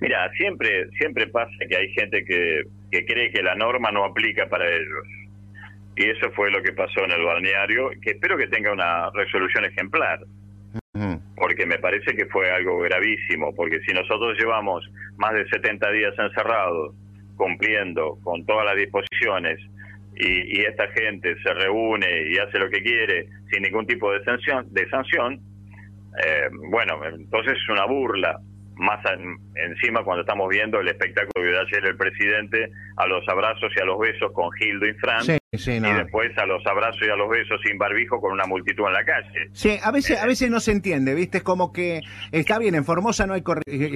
[0.00, 4.48] Mira, siempre, siempre pasa que hay gente que, que cree que la norma no aplica
[4.48, 5.06] para ellos.
[5.96, 9.64] Y eso fue lo que pasó en el balneario, que espero que tenga una resolución
[9.64, 10.20] ejemplar.
[11.36, 16.14] Porque me parece que fue algo gravísimo, porque si nosotros llevamos más de 70 días
[16.18, 16.94] encerrados,
[17.36, 19.58] cumpliendo con todas las disposiciones,
[20.16, 24.66] y, esta gente se reúne y hace lo que quiere sin ningún tipo de sanción,
[24.72, 25.40] de sanción
[26.24, 28.40] eh, bueno, entonces es una burla
[28.78, 29.04] más
[29.54, 33.80] encima cuando estamos viendo el espectáculo que dio ayer el presidente a los abrazos y
[33.80, 37.28] a los besos con Gildo y Fran y después a los abrazos y a los
[37.28, 39.48] besos sin barbijo con una multitud en la calle.
[39.52, 41.38] Sí, a veces a veces no se entiende, ¿viste?
[41.38, 42.00] Es como que
[42.32, 43.42] está bien, en Formosa no hay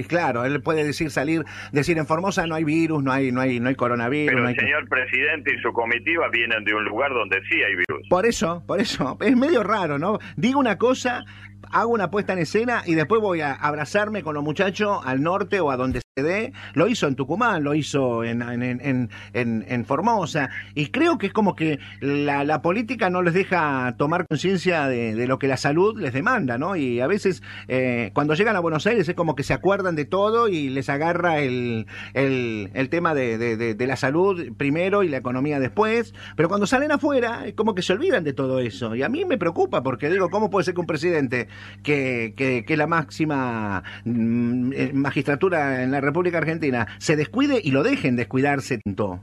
[0.07, 3.59] claro, él puede decir salir decir en Formosa no hay virus, no hay no hay
[3.59, 7.39] no hay coronavirus, Pero el señor presidente y su comitiva vienen de un lugar donde
[7.49, 8.07] sí hay virus.
[8.09, 10.17] Por eso, por eso es medio raro, ¿no?
[10.35, 11.23] Digo una cosa
[11.71, 15.59] hago una puesta en escena y después voy a abrazarme con los muchachos al norte
[15.59, 20.51] o a donde dé, lo hizo en Tucumán, lo hizo en, en, en, en Formosa,
[20.75, 25.15] y creo que es como que la, la política no les deja tomar conciencia de,
[25.15, 26.75] de, lo que la salud les demanda, ¿no?
[26.75, 30.05] Y a veces eh, cuando llegan a Buenos Aires es como que se acuerdan de
[30.05, 35.09] todo y les agarra el, el, el tema de, de, de, la salud primero y
[35.09, 38.95] la economía después, pero cuando salen afuera es como que se olvidan de todo eso,
[38.95, 41.47] y a mí me preocupa porque digo, ¿cómo puede ser que un presidente
[41.83, 47.71] que, que, que la máxima mm, eh, magistratura en la República Argentina se descuide y
[47.71, 49.19] lo dejen descuidarse tanto.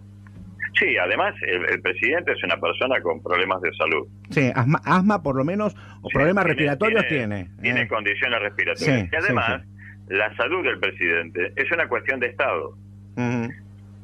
[0.78, 4.06] Sí, además el, el, presidente es una persona con problemas de salud.
[4.30, 7.44] Sí, asma, asma por lo menos, o sí, problemas tiene, respiratorios tiene.
[7.44, 7.88] Tiene, tiene eh.
[7.88, 9.00] condiciones respiratorias.
[9.00, 12.70] Sí, y además, sí, la salud del presidente es una cuestión de Estado.
[13.16, 13.54] Uh -huh.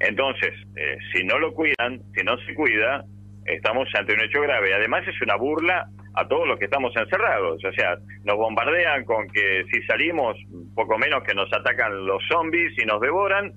[0.01, 3.05] Entonces, eh, si no lo cuidan, si no se cuida,
[3.47, 4.75] estamos ante un hecho grave.
[4.75, 7.63] Además, es una burla a todos los que estamos encerrados.
[7.65, 10.37] O sea, nos bombardean con que si salimos,
[10.75, 13.53] poco menos que nos atacan los zombies y nos devoran,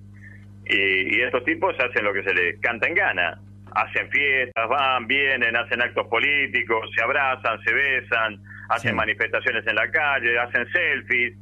[0.66, 3.40] y, y estos tipos hacen lo que se les canta en gana.
[3.74, 8.96] Hacen fiestas, van, vienen, hacen actos políticos, se abrazan, se besan, hacen sí.
[8.96, 11.38] manifestaciones en la calle, hacen selfies,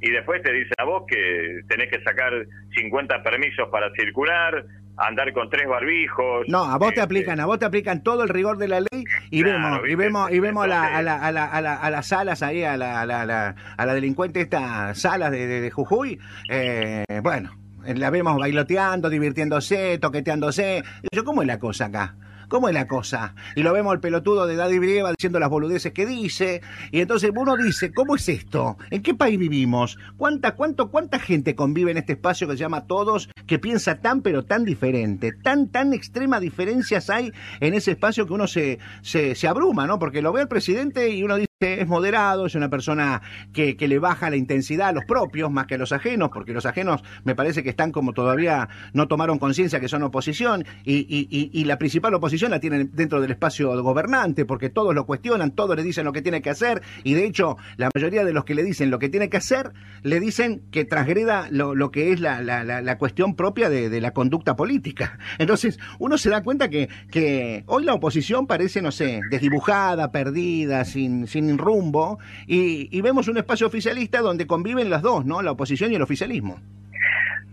[0.00, 2.32] y después te dicen a vos que tenés que sacar
[2.76, 4.64] 50 permisos para circular,
[4.96, 6.46] andar con tres barbijos.
[6.48, 7.00] No, a vos te este...
[7.02, 9.92] aplican, a vos te aplican todo el rigor de la ley y claro, vemos ¿viste?
[9.92, 12.64] y vemos y vemos Entonces, a, la, a, la, a, la, a, las salas ahí
[12.64, 17.50] a la, a la, a la delincuente estas salas de, de, de Jujuy, eh, bueno,
[17.86, 20.82] la vemos bailoteando, divirtiéndose, toqueteándose.
[21.12, 22.14] Yo, ¿cómo es la cosa acá?
[22.48, 23.34] ¿Cómo es la cosa?
[23.56, 26.62] Y lo vemos al pelotudo de Daddy Brieva diciendo las boludeces que dice.
[26.90, 28.76] Y entonces uno dice, ¿cómo es esto?
[28.90, 29.98] ¿En qué país vivimos?
[30.16, 34.22] ¿Cuánta, cuánto, cuánta gente convive en este espacio que se llama Todos, que piensa tan
[34.22, 35.32] pero tan diferente?
[35.32, 39.98] Tan, tan extrema diferencias hay en ese espacio que uno se, se, se abruma, ¿no?
[39.98, 43.22] Porque lo ve el presidente y uno dice, es moderado, es una persona
[43.52, 46.52] que, que, le baja la intensidad a los propios más que a los ajenos, porque
[46.52, 51.06] los ajenos me parece que están como todavía no tomaron conciencia que son oposición y,
[51.30, 55.76] y, la principal oposición la tienen dentro del espacio gobernante, porque todos lo cuestionan, todos
[55.76, 58.54] le dicen lo que tiene que hacer y de hecho la mayoría de los que
[58.54, 59.72] le dicen lo que tiene que hacer
[60.02, 63.88] le dicen que transgreda lo, lo que es la, la, la, la cuestión propia de,
[63.88, 65.18] de, la conducta política.
[65.38, 70.84] Entonces uno se da cuenta que, que hoy la oposición parece, no sé, desdibujada, perdida,
[70.84, 75.42] sin, sin rumbo y, y, vemos un espacio oficialista donde conviven las dos, ¿no?
[75.42, 76.60] La oposición y el oficialismo.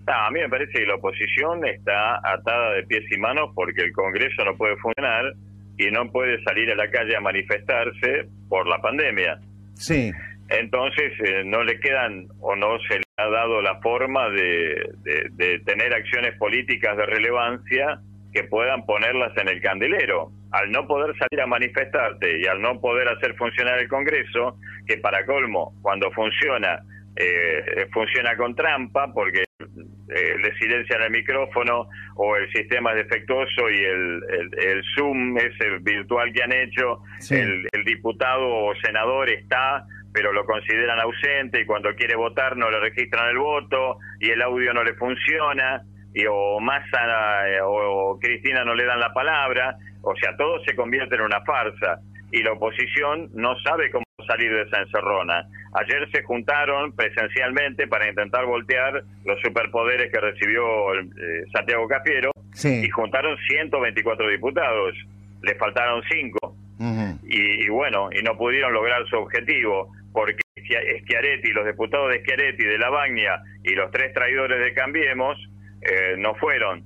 [0.08, 3.82] Ah, a mí me parece que la oposición está atada de pies y manos porque
[3.82, 5.34] el Congreso no puede funcionar
[5.78, 9.40] y no puede salir a la calle a manifestarse por la pandemia.
[9.76, 10.12] Sí.
[10.50, 15.30] Entonces eh, no le quedan o no se le ha dado la forma de, de,
[15.32, 18.02] de tener acciones políticas de relevancia
[18.34, 22.80] que puedan ponerlas en el candelero al no poder salir a manifestarte y al no
[22.80, 26.80] poder hacer funcionar el Congreso, que para colmo, cuando funciona,
[27.16, 33.70] eh, funciona con trampa, porque eh, le silencian el micrófono o el sistema es defectuoso
[33.70, 37.36] y el, el, el Zoom, ese virtual que han hecho, sí.
[37.36, 42.70] el, el diputado o senador está pero lo consideran ausente y cuando quiere votar no
[42.70, 48.18] le registran el voto y el audio no le funciona y o Massa eh, o
[48.20, 52.00] Cristina no le dan la palabra o sea, todo se convierte en una farsa
[52.32, 55.48] y la oposición no sabe cómo salir de esa encerrona.
[55.74, 62.86] Ayer se juntaron presencialmente para intentar voltear los superpoderes que recibió eh, Santiago Cafiero sí.
[62.86, 64.96] y juntaron 124 diputados.
[65.42, 66.56] Le faltaron 5.
[66.80, 67.20] Uh -huh.
[67.24, 72.64] y, y, bueno, y no pudieron lograr su objetivo porque Schiaretti, los diputados de Schiaretti,
[72.64, 75.38] de La Bagnia y los tres traidores de Cambiemos
[75.82, 76.84] eh, no fueron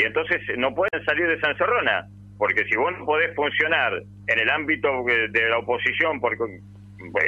[0.00, 2.06] y entonces no pueden salir de esa encerrona,
[2.38, 3.92] porque si vos no podés funcionar
[4.26, 6.36] en el ámbito de la oposición por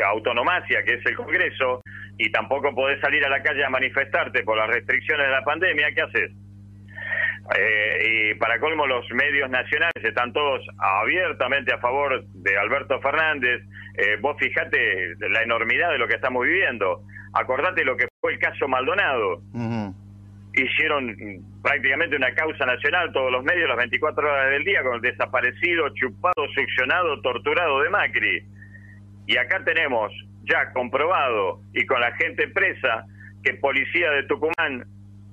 [0.06, 1.82] autonomacia, que es el Congreso,
[2.16, 5.92] y tampoco podés salir a la calle a manifestarte por las restricciones de la pandemia,
[5.94, 6.30] ¿qué haces?
[7.58, 13.62] Eh, y para colmo los medios nacionales están todos abiertamente a favor de Alberto Fernández.
[13.98, 17.02] Eh, vos fijate la enormidad de lo que estamos viviendo.
[17.34, 19.42] Acordate lo que fue el caso Maldonado.
[20.54, 21.16] Hicieron
[21.62, 25.88] prácticamente una causa nacional, todos los medios, las 24 horas del día, con el desaparecido,
[25.94, 28.44] chupado, succionado, torturado de Macri.
[29.26, 30.12] Y acá tenemos
[30.44, 33.06] ya comprobado y con la gente presa
[33.42, 34.84] que policía de Tucumán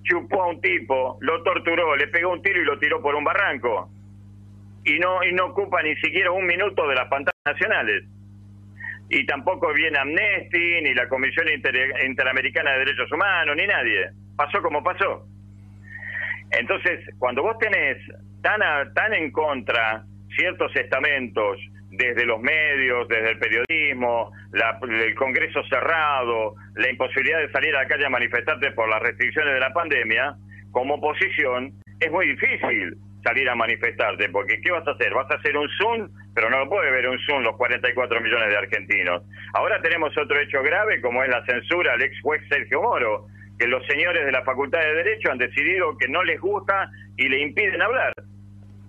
[0.03, 3.23] chupó a un tipo, lo torturó, le pegó un tiro y lo tiró por un
[3.23, 3.89] barranco.
[4.86, 8.05] Y no, y no ocupa ni siquiera un minuto de las pantallas nacionales.
[9.10, 14.62] Y tampoco viene Amnesty, ni la Comisión Inter Interamericana de Derechos Humanos, ni nadie pasó
[14.62, 15.25] como pasó.
[16.52, 17.97] Entonces, cuando vos tenés
[18.41, 21.60] tan, a, tan en contra ciertos estamentos
[21.91, 27.88] desde los medios, desde el periodismo, el Congreso cerrado, la imposibilidad de salir a la
[27.89, 30.36] calle a manifestarte por las restricciones de la pandemia,
[30.71, 35.13] como oposición es muy difícil salir a manifestarte, porque ¿qué vas a hacer?
[35.13, 38.48] Vas a hacer un Zoom, pero no lo puede ver un Zoom los 44 millones
[38.48, 39.23] de argentinos.
[39.54, 43.27] Ahora tenemos otro hecho grave, como es la censura al ex juez Sergio Moro,
[43.60, 47.27] que los señores de la Facultad de Derecho han decidido que no les gusta y
[47.27, 48.13] le impiden hablar.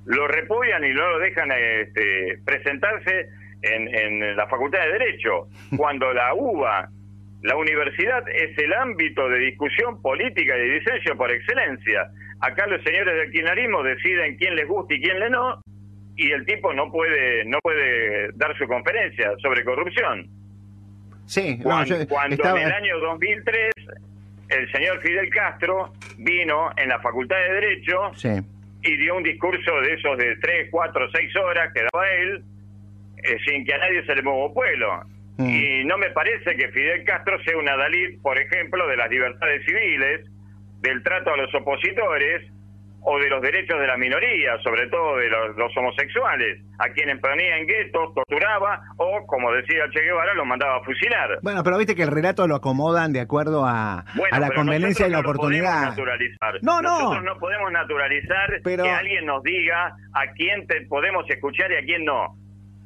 [0.07, 3.29] Lo repudian y no lo dejan este, presentarse
[3.63, 6.89] en, en la Facultad de Derecho, cuando la UBA,
[7.43, 12.11] la universidad, es el ámbito de discusión política y de diseño por excelencia
[12.41, 15.61] Acá los señores del kirchnerismo deciden quién les gusta y quién le no,
[16.17, 20.27] y el tipo no puede no puede dar su conferencia sobre corrupción.
[21.27, 23.73] Sí, cuando, en el año 2003
[24.51, 28.13] el señor Fidel Castro vino en la Facultad de Derecho
[28.83, 32.43] y dio un discurso de esos de 3, 4, 6 horas que daba él,
[33.19, 35.05] eh, sin que a nadie se le mueva pueblo.
[35.37, 35.49] Mm.
[35.49, 39.65] Y no me parece que Fidel Castro sea una Dalí, por ejemplo, de las libertades
[39.65, 40.27] civiles,
[40.81, 42.51] del trato a los opositores
[43.03, 47.57] o de los derechos de la minoría, sobre todo de los, homosexuales, a quienes ponía
[47.59, 51.39] en guetos, torturaba o, como decía Che Guevara, los mandaba a fusilar.
[51.43, 55.11] Bueno, pero viste que el relato lo acomodan de acuerdo a, a la conveniencia y
[55.11, 55.95] la oportunidad.
[56.63, 56.91] No, no.
[56.91, 61.85] Nosotros no podemos naturalizar que alguien nos diga a quién te podemos escuchar y a
[61.85, 62.37] quién no.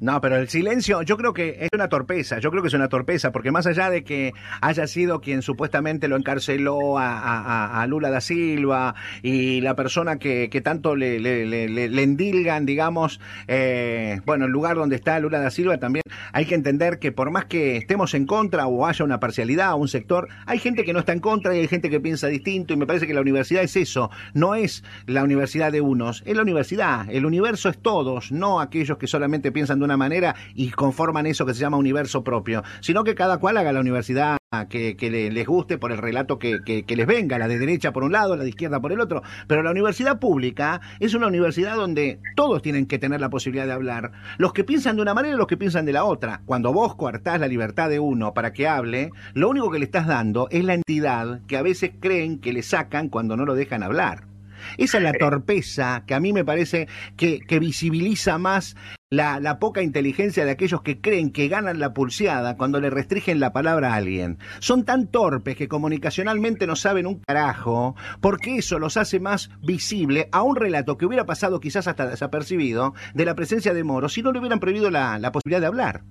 [0.04, 2.90] No, pero el silencio, yo creo que es una torpeza, yo creo que es una
[2.90, 8.20] torpeza, porque más allá de que haya sido quien supuestamente lo encarceló a, Lula da
[8.20, 14.96] Silva y la persona que, tanto le, le, endilgan, digamos, eh, bueno, el lugar donde
[14.96, 16.02] está Lula da Silva también
[16.34, 19.76] hay que entender que por más que estemos en contra o haya una parcialidad o
[19.76, 22.74] un sector, hay gente que no está en contra y hay gente que piensa distinto
[22.74, 26.36] y me parece que la universidad es eso, no es la universidad de unos, es
[26.36, 30.70] la universidad, el universo es todos, no aquellos que solamente piensan de una manera y
[30.70, 34.38] conforman eso que se llama universo propio, sino que cada cual haga la universidad
[34.68, 38.36] que, les guste por el relato que, les venga, la de derecha por un lado,
[38.36, 42.62] la de izquierda por el otro, pero la universidad pública es una universidad donde todos
[42.62, 45.46] tienen que tener la posibilidad de hablar, los que piensan de una manera y los
[45.46, 46.42] que piensan de la otra.
[46.46, 50.06] Cuando vos coartás la libertad de uno para que hable, lo único que le estás
[50.06, 53.82] dando es la entidad que a veces creen que le sacan cuando no lo dejan
[53.82, 54.33] hablar.
[54.78, 58.76] Esa es la torpeza que a mí me parece que, visibiliza más
[59.10, 63.52] la, poca inteligencia de aquellos que creen que ganan la pulseada cuando le restringen la
[63.52, 64.38] palabra a alguien.
[64.58, 70.28] Son tan torpes que comunicacionalmente no saben un carajo, porque eso los hace más visible
[70.32, 74.22] a un relato que hubiera pasado quizás hasta desapercibido de la presencia de Moro si
[74.22, 76.04] no le hubieran prohibido la posibilidad de hablar.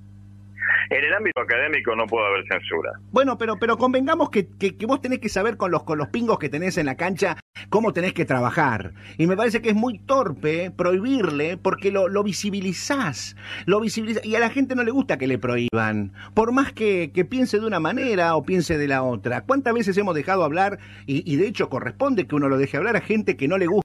[0.94, 2.92] En el ámbito académico no puede haber censura.
[3.12, 6.38] Bueno, pero, pero convengamos que, que, vos tenés que saber con los, con los pingos
[6.38, 7.38] que tenés en la cancha
[7.70, 8.94] cómo tenés que trabajar.
[9.18, 13.36] Y me parece que es muy torpe prohibirle porque lo, lo visibilizás.
[13.66, 16.14] Lo visibilizás, y a la gente no le gusta que le prohíban.
[16.36, 19.42] Por más que, que piense de una manera o piense de la otra.
[19.42, 20.78] ¿Cuántas veces hemos dejado hablar,
[21.08, 23.66] y, y de hecho corresponde que uno lo deje hablar a gente que no le
[23.66, 23.84] gusta?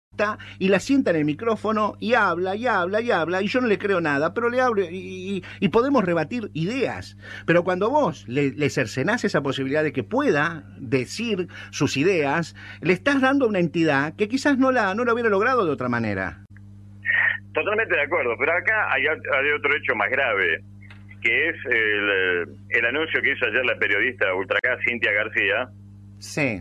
[0.59, 3.69] Y la sienta en el micrófono y habla y habla y habla y yo no
[3.69, 7.17] le creo nada, pero le hablo y, podemos rebatir ideas.
[7.47, 12.93] Pero cuando vos le, le, cercenás esa posibilidad de que pueda decir sus ideas, le
[12.93, 16.45] estás dando una entidad que quizás no la, no lo hubiera logrado de otra manera.
[17.53, 20.61] Totalmente de acuerdo, pero acá hay, hay otro hecho más grave,
[21.21, 25.69] que es el, el anuncio que hizo ayer la periodista ultracá Cintia García,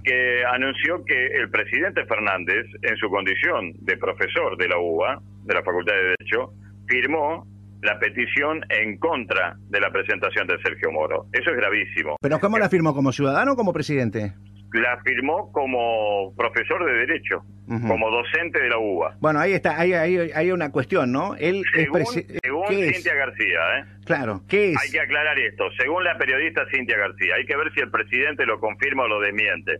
[0.03, 5.53] que anunció que el presidente Fernández, en su condición de profesor de la UBA, de
[5.53, 6.53] la Facultad de Derecho,
[6.87, 7.45] firmó
[7.81, 11.25] la petición en contra de la presentación de Sergio Moro.
[11.31, 12.15] Eso es gravísimo.
[12.21, 12.93] ¿Pero cómo la firmó?
[12.93, 14.33] ¿Como ciudadano o como presidente?
[14.73, 19.15] La firmó como profesor de Derecho, como docente de la UBA.
[19.21, 21.35] Bueno, ahí está, ahí hay una cuestión, ¿no?
[21.35, 22.03] Él según,
[22.67, 23.85] según Cintia García, ¿eh?
[24.05, 24.81] Claro, ¿qué es?
[24.81, 25.65] Hay que aclarar esto.
[25.77, 29.19] Según la periodista Cintia García, hay que ver si el presidente lo confirma o lo
[29.19, 29.79] desmiente.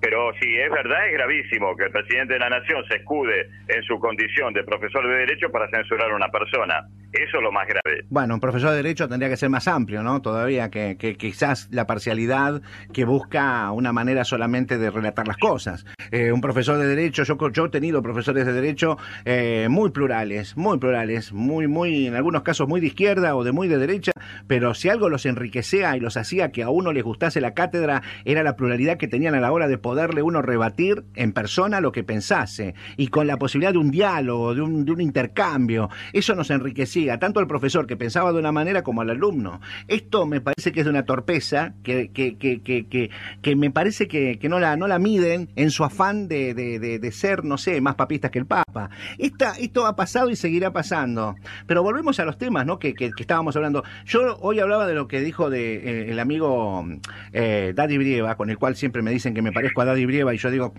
[0.00, 3.82] Pero si es verdad, es gravísimo que el presidente de la Nación se escude en
[3.82, 6.86] su condición de profesor de Derecho para censurar a una persona.
[7.12, 8.04] Eso es lo más grave.
[8.10, 10.20] Bueno, un profesor de Derecho tendría que ser más amplio, ¿no?
[10.20, 12.60] Todavía que, quizás la parcialidad
[12.92, 15.86] que busca una manera solamente de relatar las cosas.
[16.10, 20.56] Eh, un profesor de Derecho, yo, yo he tenido profesores de Derecho eh, muy plurales,
[20.56, 24.12] muy plurales, muy, muy, en algunos casos muy de izquierda o de muy de derecha,
[24.46, 28.02] pero si algo los enriquecía y los hacía que a uno les gustase la cátedra,
[28.26, 31.92] era la pluralidad que tenían a la hora de poderle uno rebatir en persona lo
[31.92, 35.88] que pensase y con la posibilidad de un diálogo, de un, de un intercambio.
[36.12, 39.60] Eso nos enriquecía tanto al profesor que pensaba de una manera como al alumno.
[39.86, 43.10] Esto me parece que es de una torpeza que, que, que,
[43.42, 47.12] que, me parece que, no, la, no la miden en su afán de, de, de,
[47.12, 48.90] ser, no sé, más papistas que el Papa.
[49.18, 51.36] Esta, esto ha pasado y seguirá pasando.
[51.66, 52.78] Pero volvemos a los temas ¿no?
[52.78, 53.84] que, estábamos hablando.
[54.04, 56.86] Yo hoy hablaba de lo que dijo de, eh, el amigo
[57.32, 60.34] eh, Daddy Brieva, con el cual siempre me dicen que me parezco a Daddy Brieva,
[60.34, 60.74] y yo digo,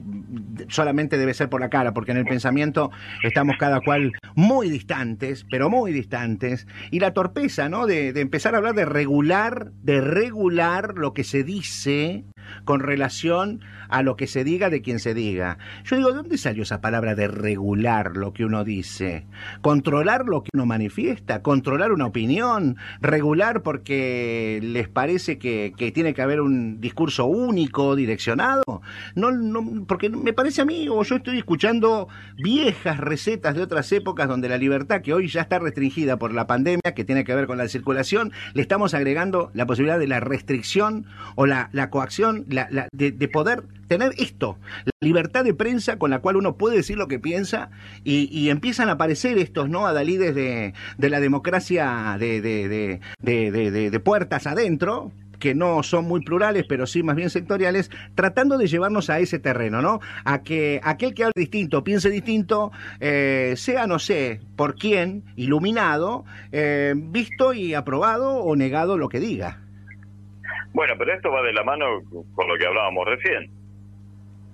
[0.68, 2.92] solamente debe ser por la cara, porque en el pensamiento
[3.24, 6.09] estamos cada cual muy distantes, pero muy distantes,
[6.92, 7.86] y la torpeza, ¿no?
[7.86, 12.26] De, de empezar a hablar de regular, de regular lo que se dice
[12.66, 15.58] con relación a lo que se diga de quien se diga.
[15.84, 19.26] Yo digo, ¿de dónde salió esa palabra de regular lo que uno dice?
[19.62, 26.14] Controlar lo que uno manifiesta, controlar una opinión, regular porque les parece que, que tiene
[26.14, 28.64] que haber un discurso único, direccionado.
[29.16, 33.92] No, no, porque me parece a mí, o yo estoy escuchando viejas recetas de otras
[33.92, 37.36] épocas donde la libertad, que hoy ya está restringida por la pandemia, que tiene que
[37.36, 41.90] ver con la circulación, le estamos agregando la posibilidad de la restricción o la, la
[41.90, 46.56] coacción la, de, de poder tener esto, la libertad de prensa con la cual uno
[46.56, 47.72] puede decir lo que piensa
[48.06, 54.48] y, empiezan a aparecer estos no adalides de, de la democracia de, de, de, puertas
[54.48, 59.20] adentro que no son muy plurales, pero sí más bien sectoriales, tratando de llevarnos a
[59.20, 60.02] ese terreno, ¿no?
[60.26, 66.26] A que aquel que hable distinto, piense distinto, eh, sea, no sé, por quién, iluminado,
[66.52, 69.62] eh, visto y aprobado o negado lo que diga.
[70.74, 72.02] Bueno, pero esto va de la mano
[72.34, 73.50] con lo que hablábamos recién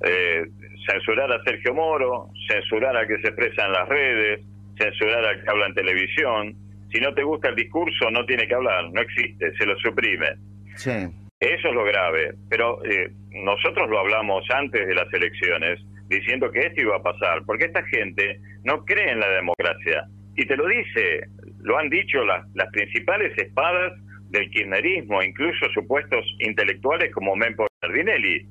[0.03, 0.45] eh,
[0.87, 4.41] censurar a Sergio Moro, censurar a que se expresa en las redes,
[4.77, 6.55] censurar a que habla en televisión.
[6.91, 10.27] Si no te gusta el discurso, no tiene que hablar, no existe, se lo suprime.
[10.75, 11.07] Sí.
[11.39, 12.35] Eso es lo grave.
[12.49, 17.43] Pero eh, nosotros lo hablamos antes de las elecciones, diciendo que esto iba a pasar,
[17.45, 20.05] porque esta gente no cree en la democracia.
[20.35, 21.27] Y te lo dice,
[21.61, 23.93] lo han dicho las, las principales espadas
[24.35, 28.45] del kirchnerismo, incluso supuestos intelectuales como Mempo Sardinelli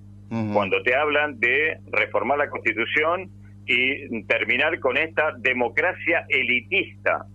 [0.52, 3.30] cuando te hablan de reformar la Constitución
[3.66, 7.26] y terminar con esta democracia elitista.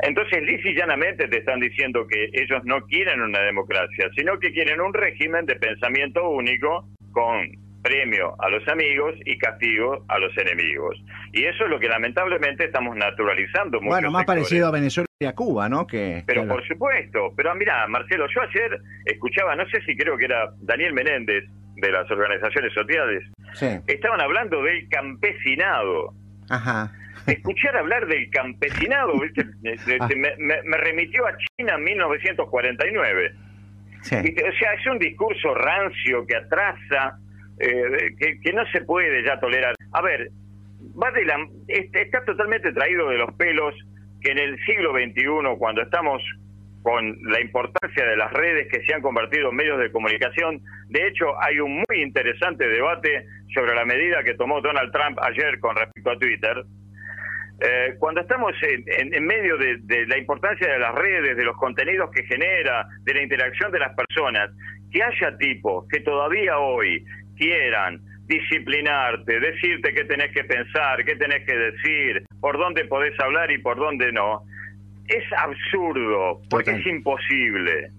[0.00, 4.52] Entonces, lisa y llanamente te están diciendo que ellos no quieren una democracia, sino que
[4.52, 7.50] quieren un régimen de pensamiento único con
[7.82, 10.96] premio a los amigos y castigo a los enemigos.
[11.32, 13.80] Y eso es lo que lamentablemente estamos naturalizando.
[13.80, 15.84] Bueno, más parecido a Venezuela a Cuba, ¿no?
[15.84, 20.26] Que, pero por supuesto, pero mira, Marcelo, yo ayer escuchaba, no sé si creo que
[20.26, 21.42] era Daniel Menéndez
[21.74, 23.24] de las organizaciones sociales,
[23.88, 26.14] estaban hablando del campesinado.
[26.48, 26.92] Ajá.
[27.26, 29.12] Escuchar hablar del campesinado
[30.00, 30.08] ah.
[30.38, 33.34] me, remitió a China en 1949.
[34.00, 37.18] O sea, es un discurso rancio que atrasa,
[37.58, 39.74] eh, que, que, no se puede ya tolerar.
[39.92, 40.30] A ver,
[40.80, 43.74] va de la, está totalmente traído de los pelos
[44.20, 46.22] que en el siglo XXI, cuando estamos
[46.82, 51.06] con la importancia de las redes que se han convertido en medios de comunicación, de
[51.06, 55.76] hecho hay un muy interesante debate sobre la medida que tomó Donald Trump ayer con
[55.76, 56.64] respecto a Twitter.
[57.60, 61.56] Eh, cuando estamos en, en, medio de, de, la importancia de las redes, de los
[61.56, 64.50] contenidos que genera, de la interacción de las personas,
[64.92, 67.04] que haya tipos que todavía hoy
[67.36, 73.50] quieran disciplinarte, decirte qué tenés que pensar, qué tenés que decir, por dónde podés hablar
[73.50, 74.42] y por dónde no,
[75.06, 77.90] es absurdo, porque es imposible.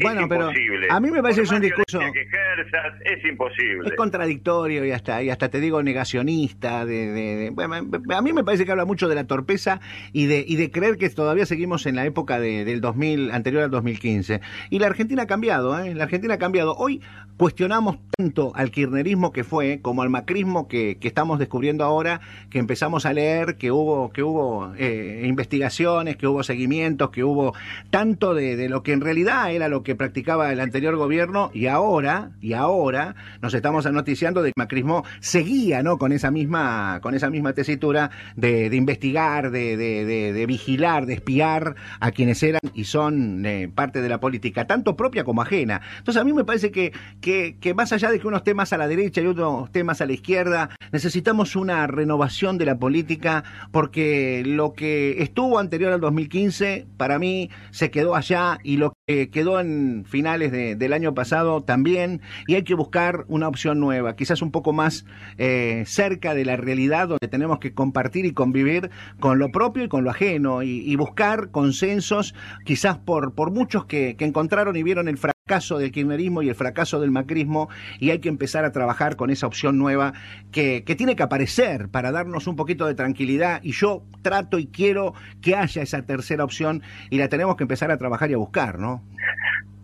[0.00, 0.50] Bueno, pero
[0.90, 3.88] a mí me parece que es un discurso que ejerzas, es imposible.
[3.88, 6.84] Es contradictorio y hasta y hasta te digo negacionista.
[6.86, 9.80] De, de, bueno, a mí me parece que habla mucho de la torpeza
[10.12, 13.64] y de y de creer que todavía seguimos en la época de, del 2000 anterior
[13.64, 14.40] al 2015.
[14.70, 15.94] Y la Argentina ha cambiado, ¿eh?
[15.94, 16.74] La Argentina ha cambiado.
[16.76, 17.00] Hoy
[17.36, 22.20] cuestionamos tanto al kirchnerismo que fue como al macrismo que, que estamos descubriendo ahora,
[22.50, 27.54] que empezamos a leer, que hubo que hubo eh, investigaciones, que hubo seguimientos, que hubo
[27.90, 31.66] tanto de, de lo que en realidad era lo que practicaba el anterior gobierno y
[31.66, 35.98] ahora, y ahora nos estamos anoticiando de que Macrismo seguía, ¿no?
[35.98, 41.14] Con esa misma, con esa misma tesitura de, de investigar, de, de, de, vigilar, de
[41.14, 45.80] espiar a quienes eran y son eh, parte de la política, tanto propia como ajena.
[45.98, 48.78] Entonces a mí me parece que, que, que más allá de que unos temas a
[48.78, 54.42] la derecha y otros temas a la izquierda, necesitamos una renovación de la política porque
[54.44, 59.58] lo que estuvo anterior al 2015 para mí se quedó allá y lo que quedó
[59.58, 64.42] en finales de, del año pasado también, y hay que buscar una opción nueva, quizás
[64.42, 65.04] un poco más
[65.38, 69.88] eh, cerca de la realidad, donde tenemos que compartir y convivir con lo propio y
[69.88, 72.34] con lo ajeno, y, y buscar consensos,
[72.64, 76.48] quizás por, por muchos que, que encontraron y vieron el fracaso fracaso del kirchnerismo y
[76.48, 77.68] el fracaso del macrismo
[77.98, 80.12] y hay que empezar a trabajar con esa opción nueva
[80.52, 84.68] que, que, tiene que aparecer para darnos un poquito de tranquilidad y yo trato y
[84.68, 88.36] quiero que haya esa tercera opción y la tenemos que empezar a trabajar y a
[88.36, 89.02] buscar, ¿no?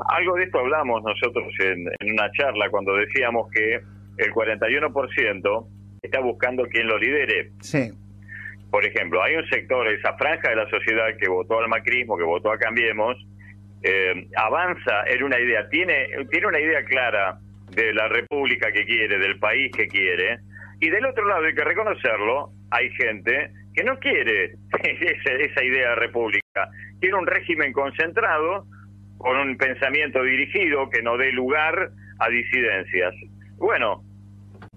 [0.09, 3.81] Algo de esto hablamos nosotros en, en una charla cuando decíamos que
[4.19, 5.67] el 41%
[6.03, 7.51] está buscando quien lo lidere.
[7.63, 7.91] Sí.
[8.71, 12.23] Por ejemplo, hay un sector, esa franja de la sociedad que votó al macrismo, que
[12.23, 13.17] votó a Cambiemos,
[13.83, 17.39] eh, avanza en una idea, tiene, tiene una idea clara
[17.70, 20.39] de la república que quiere, del país que quiere,
[20.81, 25.95] y del otro lado hay que reconocerlo, hay gente que no quiere esa, idea de
[25.97, 26.68] república,
[27.01, 28.64] quiere un régimen concentrado,
[29.18, 33.14] con un pensamiento dirigido que no dé lugar a disidencias.
[33.57, 34.05] Bueno,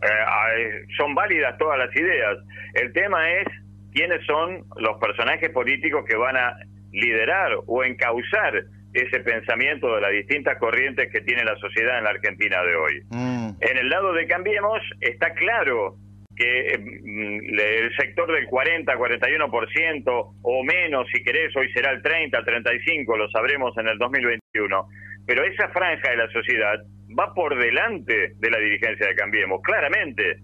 [0.02, 2.38] eh, son válidas todas las ideas.
[2.74, 3.48] El tema es
[3.94, 6.58] quiénes son los personajes políticos que van a
[6.92, 8.64] liderar o encauzar
[8.94, 13.02] ese pensamiento de las distintas corrientes que tiene la sociedad en la Argentina de hoy.
[13.10, 13.50] Mm.
[13.60, 15.96] En el lado de Cambiemos está claro
[16.36, 22.44] que mm, el sector del 40, 41% o menos, si querés, hoy será el 30,
[22.44, 24.88] 35, lo sabremos en el 2021.
[25.26, 26.80] Pero esa franja de la sociedad
[27.18, 30.38] va por delante de la dirigencia de Cambiemos, claramente.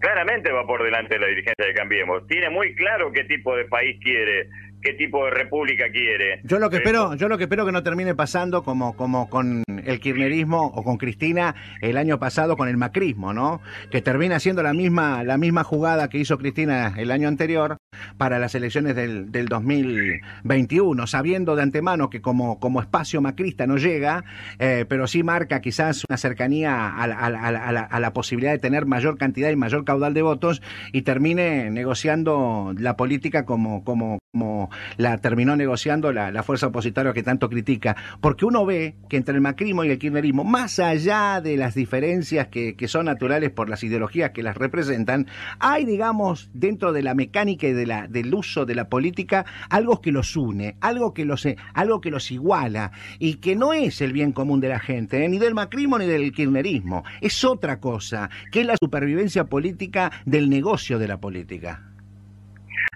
[0.00, 2.26] Claramente va por delante de la dirigencia de Cambiemos.
[2.26, 4.48] Tiene muy claro qué tipo de país quiere,
[4.82, 6.40] qué tipo de república quiere.
[6.44, 9.64] Yo lo que espero, yo lo que espero que no termine pasando como como con
[9.84, 13.60] el kirchnerismo o con Cristina el año pasado con el macrismo, ¿no?
[13.90, 17.76] Que termina siendo la misma la misma jugada que hizo Cristina el año anterior
[18.16, 23.76] para las elecciones del, del 2021, sabiendo de antemano que como como espacio macrista no
[23.76, 24.24] llega,
[24.58, 28.58] eh, pero sí marca quizás una cercanía a, a, a, la, a la posibilidad de
[28.58, 30.62] tener mayor cantidad y mayor caudal de votos
[30.92, 37.12] y termine negociando la política como como como la terminó negociando la, la, fuerza opositora
[37.12, 41.40] que tanto critica, porque uno ve que entre el macrismo y el kirchnerismo, más allá
[41.40, 45.26] de las diferencias que, son naturales por las ideologías que las representan,
[45.58, 50.36] hay, digamos, dentro de la mecánica y del uso de la política, algo que los
[50.36, 54.60] une, algo que los, algo que los iguala, y que no es el bien común
[54.60, 55.28] de la gente, ¿eh?
[55.28, 60.48] ni del macrismo ni del kirchnerismo, es otra cosa, que es la supervivencia política del
[60.48, 61.82] negocio de la política.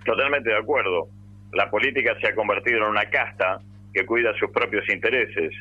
[0.04, 1.08] Totalmente de acuerdo
[1.54, 3.60] la política se ha convertido en una casta
[3.92, 5.52] que cuida sus propios intereses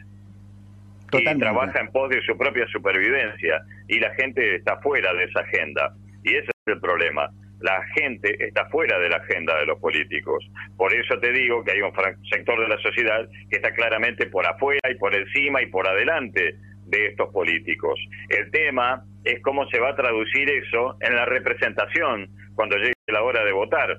[1.10, 1.38] Totalmente.
[1.38, 5.42] y trabaja en pos de su propia supervivencia y la gente está fuera de esa
[5.42, 7.30] agenda y ese es el problema
[7.64, 10.46] la gente está fuera de la agenda de los políticos.
[10.76, 11.94] Por eso te digo que hay un
[12.30, 16.56] sector de la sociedad que está claramente por afuera y por encima y por adelante
[16.86, 17.98] de estos políticos.
[18.28, 23.24] El tema es cómo se va a traducir eso en la representación cuando llegue la
[23.24, 23.98] hora de votar.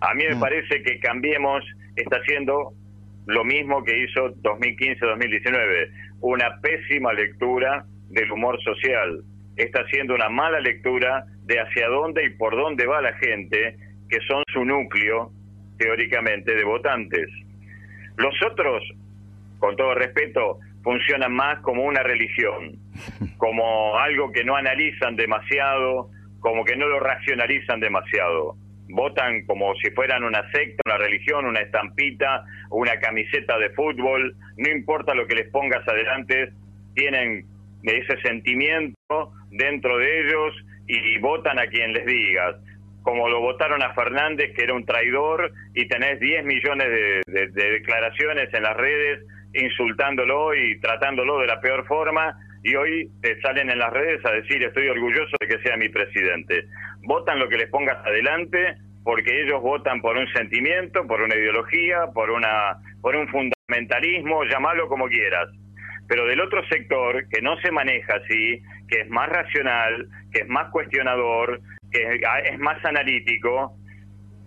[0.00, 0.40] A mí me mm.
[0.40, 1.64] parece que Cambiemos
[1.96, 2.72] está haciendo
[3.26, 5.90] lo mismo que hizo 2015-2019,
[6.20, 9.22] una pésima lectura del humor social.
[9.56, 13.76] Está haciendo una mala lectura de hacia dónde y por dónde va la gente,
[14.08, 15.30] que son su núcleo,
[15.76, 17.28] teóricamente, de votantes.
[18.16, 18.82] Los otros,
[19.58, 22.78] con todo respeto, funcionan más como una religión,
[23.36, 26.08] como algo que no analizan demasiado,
[26.40, 28.56] como que no lo racionalizan demasiado
[28.88, 34.70] votan como si fueran una secta, una religión, una estampita, una camiseta de fútbol, no
[34.70, 36.52] importa lo que les pongas adelante,
[36.94, 37.44] tienen
[37.82, 40.54] ese sentimiento dentro de ellos
[40.86, 42.56] y votan a quien les digas.
[43.02, 47.48] Como lo votaron a Fernández, que era un traidor, y tenés 10 millones de, de,
[47.48, 49.20] de declaraciones en las redes
[49.54, 54.32] insultándolo y tratándolo de la peor forma, y hoy te salen en las redes a
[54.32, 56.64] decir estoy orgulloso de que sea mi presidente.
[57.02, 62.08] Votan lo que les pongas adelante porque ellos votan por un sentimiento, por una ideología,
[62.12, 65.48] por una por un fundamentalismo, llámalo como quieras.
[66.08, 70.48] Pero del otro sector que no se maneja así, que es más racional, que es
[70.48, 73.76] más cuestionador, que es más analítico,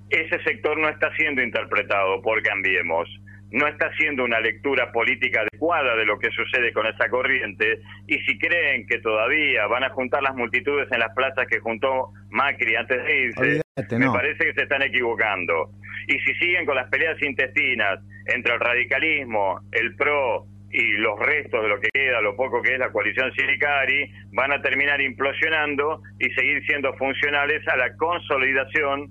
[0.10, 3.08] ese sector no está siendo interpretado por Cambiemos
[3.52, 8.18] no está haciendo una lectura política adecuada de lo que sucede con esa corriente y
[8.20, 12.76] si creen que todavía van a juntar las multitudes en las plazas que juntó Macri
[12.76, 13.62] antes de irse,
[13.98, 15.70] me parece que se están equivocando.
[16.08, 21.62] Y si siguen con las peleas intestinas entre el radicalismo, el PRO y los restos
[21.62, 26.02] de lo que queda, lo poco que es la coalición Silicari, van a terminar implosionando
[26.20, 29.10] y seguir siendo funcionales a la consolidación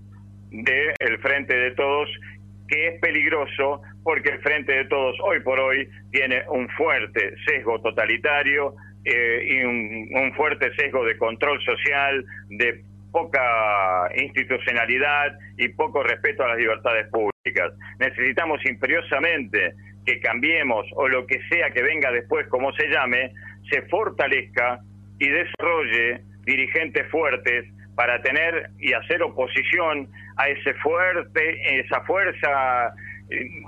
[0.50, 2.08] del Frente de Todos
[2.70, 7.80] que es peligroso porque el Frente de Todos hoy por hoy tiene un fuerte sesgo
[7.80, 16.44] totalitario eh, y un, fuerte sesgo de control social, de poca institucionalidad y poco respeto
[16.44, 17.72] a las libertades públicas.
[17.98, 19.74] Necesitamos imperiosamente
[20.06, 23.32] que cambiemos o lo que sea que venga después, como se llame,
[23.68, 24.78] se fortalezca
[25.18, 27.66] y desarrolle dirigentes fuertes
[28.00, 32.94] para tener y hacer oposición a ese fuerte, esa fuerza,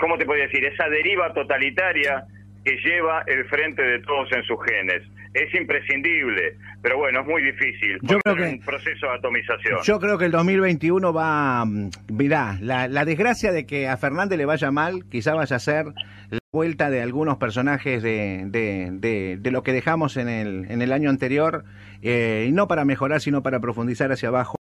[0.01, 0.65] ¿cómo te podría decir?
[0.65, 2.25] Esa deriva totalitaria
[2.65, 5.03] que lleva el frente de todos en sus genes.
[5.35, 7.99] Es imprescindible, pero bueno, es muy difícil.
[8.03, 9.79] Yo creo que un proceso de atomización.
[9.83, 14.37] Yo creo que el 2021 va, mm, mirá, la, la desgracia de que a Fernández
[14.37, 15.87] le vaya mal, quizá vaya a ser
[16.31, 20.83] la vuelta de algunos personajes de, de, de, de lo que dejamos en el, en
[20.83, 21.65] el año anterior,
[22.03, 24.57] eh, y no para mejorar, sino para profundizar hacia abajo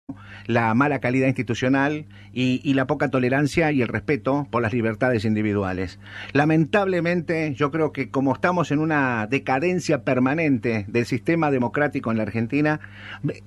[0.46, 5.98] la mala calidad institucional y, la poca tolerancia y el respeto por las libertades individuales.
[6.32, 12.22] Lamentablemente, yo creo que como estamos en una decadencia permanente del sistema democrático en la
[12.22, 12.80] Argentina,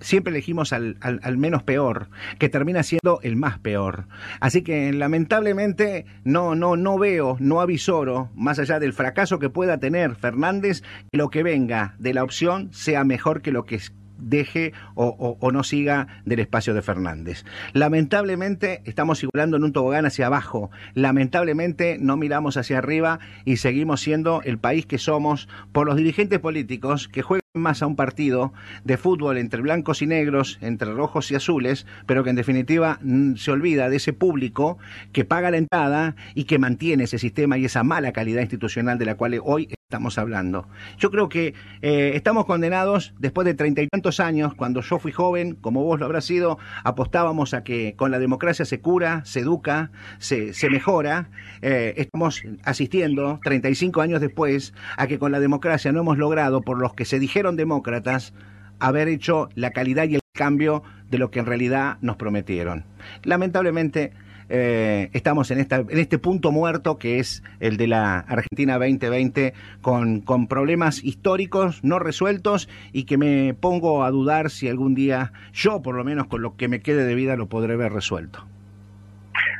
[0.01, 4.05] siempre elegimos al menos peor, que termina siendo el más peor.
[4.39, 9.77] Así que lamentablemente no, no, no veo, no avisoro, más allá del fracaso que pueda
[9.77, 13.79] tener Fernández, que lo que venga de la opción sea mejor que lo que
[14.23, 17.45] deje o, no siga del espacio de Fernández.
[17.73, 20.71] Lamentablemente estamos figurando en un tobogán hacia abajo.
[20.93, 26.39] Lamentablemente no miramos hacia arriba y seguimos siendo el país que somos por los dirigentes
[26.39, 28.51] políticos que juegan más a un partido
[28.83, 32.99] de fútbol entre blancos y negros, entre rojos y azules, pero que en definitiva
[33.35, 34.79] se olvida de ese público
[35.11, 39.05] que paga la entrada y que mantiene ese sistema y esa mala calidad institucional de
[39.05, 40.67] la cual hoy estamos hablando.
[40.97, 45.11] Yo creo que eh, estamos condenados después de treinta y tantos años, cuando yo fui
[45.11, 49.41] joven, como vos lo habrás sido, apostábamos a que con la democracia se cura, se
[49.41, 51.29] educa, se, se mejora.
[51.61, 56.79] Eh, estamos asistiendo, 35 años después, a que con la democracia no hemos logrado, por
[56.79, 58.33] los que se dijeron demócratas,
[58.79, 62.85] haber hecho la calidad y el cambio de lo que en realidad nos prometieron.
[63.23, 64.13] Lamentablemente,
[64.49, 69.53] eh, estamos en, esta, en este punto muerto que es el de la Argentina 2020
[69.81, 75.31] con, con problemas históricos no resueltos y que me pongo a dudar si algún día
[75.53, 78.45] yo por lo menos con lo que me quede de vida lo podré ver resuelto.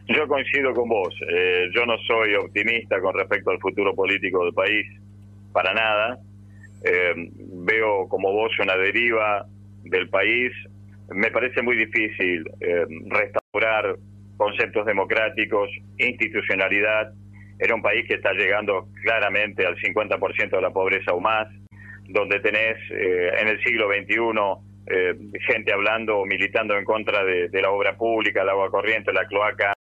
[0.08, 1.14] Yo coincido con vos.
[1.30, 4.86] Eh, yo no soy optimista con respecto al futuro político del país,
[5.54, 6.20] para nada.
[6.84, 9.46] Eh, veo como vos una deriva
[9.84, 10.52] del país.
[11.10, 13.96] Me parece muy difícil eh, restaurar
[14.38, 17.14] conceptos democráticos, institucionalidad.
[17.60, 21.48] Era un país que está llegando claramente al 50% de la pobreza o más,
[22.08, 25.16] donde tenés eh, en el siglo XXI eh,
[25.48, 29.26] gente hablando o militando en contra de, de, la obra pública, el agua corriente, la
[29.26, 29.74] cloaca,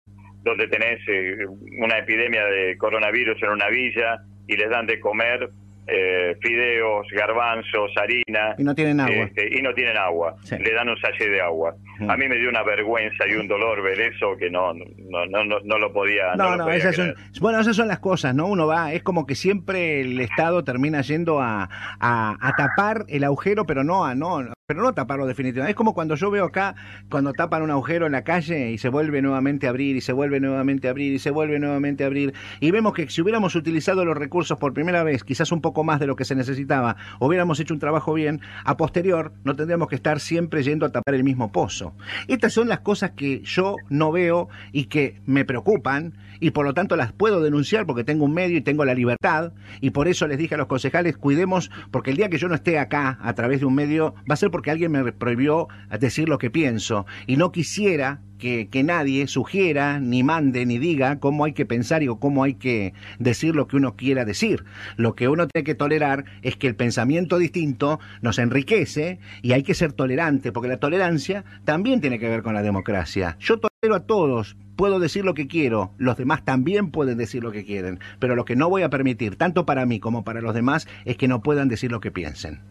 [0.43, 1.37] donde tenés eh,
[1.79, 5.49] una epidemia de coronavirus en una villa y les dan de comer
[5.87, 8.55] eh, fideos, garbanzos, harina.
[8.57, 9.25] Y no tienen agua.
[9.25, 10.35] Este, y no tienen agua.
[10.43, 10.57] Sí.
[10.57, 11.75] Le dan un sachet de agua.
[12.07, 15.43] A mí me dio una vergüenza y un dolor ver eso que no no, no,
[15.43, 16.35] no, no lo podía.
[16.35, 18.47] No, no, no esas son, bueno, esas son las cosas, ¿no?
[18.47, 21.69] Uno va, es como que siempre el Estado termina yendo a,
[21.99, 24.41] a, a tapar el agujero, pero no a no
[24.73, 25.71] pero no taparlo definitivamente.
[25.71, 26.75] Es como cuando yo veo acá,
[27.09, 30.13] cuando tapan un agujero en la calle y se vuelve nuevamente a abrir, y se
[30.13, 33.55] vuelve nuevamente a abrir, y se vuelve nuevamente a abrir, y vemos que si hubiéramos
[33.55, 36.95] utilizado los recursos por primera vez, quizás un poco más de lo que se necesitaba,
[37.19, 41.15] hubiéramos hecho un trabajo bien, a posterior no tendríamos que estar siempre yendo a tapar
[41.15, 41.93] el mismo pozo.
[42.29, 46.73] Estas son las cosas que yo no veo y que me preocupan, y por lo
[46.73, 49.51] tanto las puedo denunciar porque tengo un medio y tengo la libertad,
[49.81, 52.55] y por eso les dije a los concejales, cuidemos, porque el día que yo no
[52.55, 55.67] esté acá a través de un medio, va a ser porque alguien me prohibió
[55.99, 61.19] decir lo que pienso y no quisiera que, que, nadie sugiera, ni mande, ni diga
[61.19, 64.65] cómo hay que pensar y cómo hay que decir lo que uno quiera decir.
[64.97, 69.63] Lo que uno tiene que tolerar es que el pensamiento distinto nos enriquece y hay
[69.63, 73.37] que ser tolerante, porque la tolerancia también tiene que ver con la democracia.
[73.39, 77.51] Yo tolero a todos, puedo decir lo que quiero, los demás también pueden decir lo
[77.51, 80.55] que quieren, pero lo que no voy a permitir, tanto para mí como para los
[80.55, 82.61] demás, es que no puedan decir lo que piensen.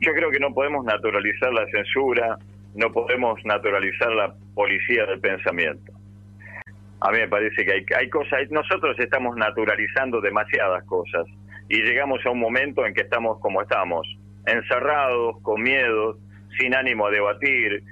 [0.00, 2.38] Yo creo que no podemos naturalizar la censura,
[2.74, 5.92] no podemos naturalizar la policía del pensamiento.
[7.00, 11.26] A mí me parece que hay, hay cosas, nosotros estamos naturalizando demasiadas cosas
[11.68, 14.06] y llegamos a un momento en que estamos como estamos,
[14.46, 16.18] encerrados, con miedo,
[16.58, 17.82] sin ánimo a debatir,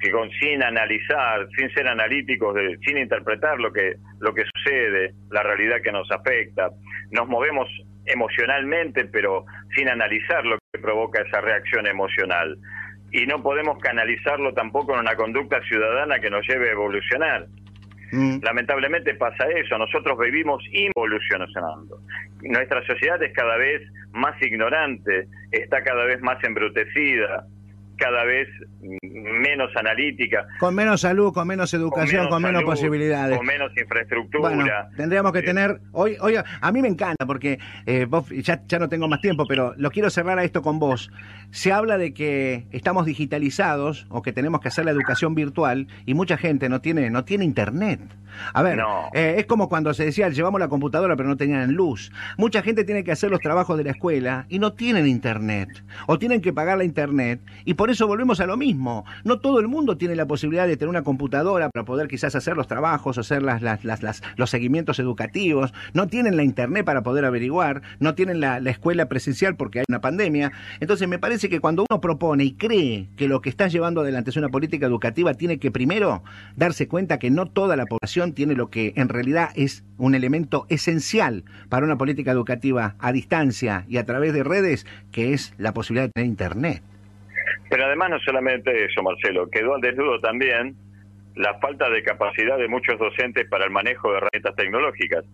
[0.00, 5.42] que sin analizar, sin ser analíticos, de, sin interpretar lo que, lo que sucede, la
[5.42, 6.70] realidad que nos afecta.
[7.10, 7.68] Nos movemos
[8.04, 9.44] emocionalmente, pero
[9.74, 12.58] sin analizar lo que provoca esa reacción emocional.
[13.12, 17.46] Y no podemos canalizarlo tampoco en una conducta ciudadana que nos lleve a evolucionar.
[18.10, 18.38] Mm.
[18.42, 22.00] Lamentablemente pasa eso, nosotros vivimos involucionando.
[22.42, 27.46] Nuestra sociedad es cada vez más ignorante, está cada vez más embrutecida,
[27.96, 28.48] cada vez
[28.80, 30.46] menos analítica.
[30.58, 33.36] Con menos salud, con menos educación, con menos, posibilidades.
[33.36, 34.54] Con menos infraestructura.
[34.54, 34.66] Bueno,
[34.96, 35.80] tendríamos que tener.
[35.92, 39.46] Hoy, hoy, a mí me encanta porque eh, vos, ya, ya no tengo más tiempo,
[39.46, 41.10] pero lo quiero cerrar a esto con vos.
[41.50, 46.14] Se habla de que estamos digitalizados o que tenemos que hacer la educación virtual y
[46.14, 48.00] mucha gente no tiene, no tiene internet.
[48.52, 48.80] A ver,
[49.12, 52.12] eh, es como cuando se decía, llevamos la computadora pero no tenían luz.
[52.36, 55.68] Mucha gente tiene que hacer los trabajos de la escuela y no tienen internet.
[56.06, 59.04] O tienen que pagar la internet y por eso volvemos a lo mismo.
[59.24, 62.56] No todo el mundo tiene la posibilidad de tener una computadora para poder quizás hacer
[62.56, 65.72] los trabajos, hacer las, las, las, los seguimientos educativos.
[65.92, 67.82] No tienen la internet para poder averiguar.
[68.00, 70.52] No tienen la, la escuela presencial porque hay una pandemia.
[70.80, 74.30] Entonces me parece que cuando uno propone y cree que lo que está llevando adelante
[74.30, 76.22] es una política educativa, tiene que primero
[76.56, 80.66] darse cuenta que no toda la población tiene lo que en realidad es un elemento
[80.70, 85.74] esencial para una política educativa a distancia y a través de redes, que es la
[85.74, 86.82] posibilidad de tener Internet.
[87.68, 90.76] Pero además no solamente eso, Marcelo, quedó al desnudo también
[91.34, 95.24] la falta de capacidad de muchos docentes para el manejo de herramientas tecnológicas.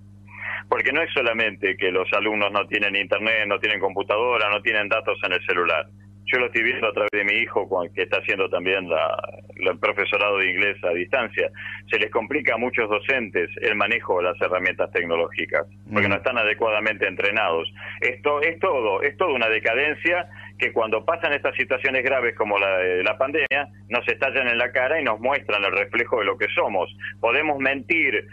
[0.69, 4.89] Porque no es solamente que los alumnos no tienen internet, no tienen computadora, no tienen
[4.89, 5.87] datos en el celular
[6.33, 9.17] yo lo estoy viendo a través de mi hijo, que está haciendo también la,
[9.57, 11.51] el profesorado de inglés a distancia.
[11.91, 16.11] Se les complica a muchos docentes el manejo de las herramientas tecnológicas, porque mm.
[16.11, 17.73] no están adecuadamente entrenados.
[18.01, 20.29] Esto es todo, es toda una decadencia
[20.59, 24.71] que cuando pasan estas situaciones graves como la de la pandemia, nos estallan en la
[24.73, 26.95] cara y nos muestran el reflejo de lo que somos.
[27.19, 28.27] Podemos mentir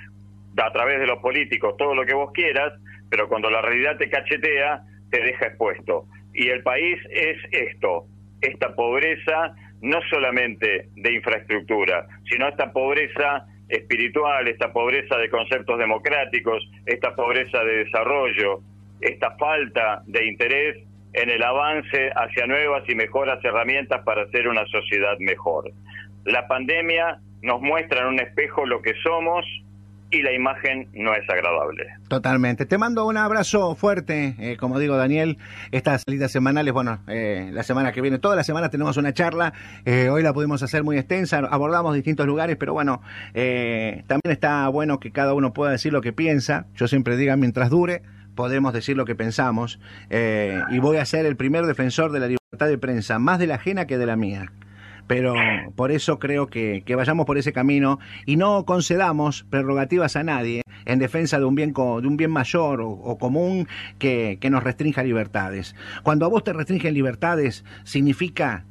[0.58, 2.74] a través de los políticos todo lo que vos quieras,
[3.10, 6.06] pero cuando la realidad te cachetea, te deja expuesto.
[6.38, 8.06] Y el país es esto,
[8.42, 16.64] esta pobreza no solamente de infraestructura, sino esta pobreza espiritual, esta pobreza de conceptos democráticos,
[16.86, 18.62] esta pobreza de desarrollo,
[19.02, 20.78] esta falta de interés
[21.14, 25.72] en el avance hacia nuevas y mejoras herramientas para hacer una sociedad mejor.
[26.24, 29.44] La pandemia nos muestra en un espejo lo que somos
[30.10, 31.86] y la imagen no es agradable.
[32.08, 32.66] Totalmente.
[32.66, 35.38] Te mando un abrazo fuerte, eh, como digo Daniel,
[35.72, 39.54] estas salidas semanales, bueno, eh, la semana que viene, toda la semana tenemos una charla,
[39.86, 43.02] eh, hoy la pudimos hacer muy extensa, abordamos distintos lugares, pero bueno,
[43.34, 47.70] también está bueno que cada uno pueda decir lo que piensa, yo siempre diga mientras
[47.70, 48.02] dure,
[48.36, 49.80] podemos decir lo que pensamos,
[50.10, 53.56] y voy a ser el primer defensor de la libertad de prensa, más de la
[53.56, 54.52] ajena que de la mía
[55.08, 55.34] pero
[55.76, 61.00] por eso creo que, vayamos por ese camino y no concedamos prerrogativas a nadie en
[61.00, 63.68] defensa de un bien, de un bien mayor o, común
[64.00, 65.76] que, que nos restrinja libertades.
[66.04, 68.66] Cuando a vos te restringen libertades, significa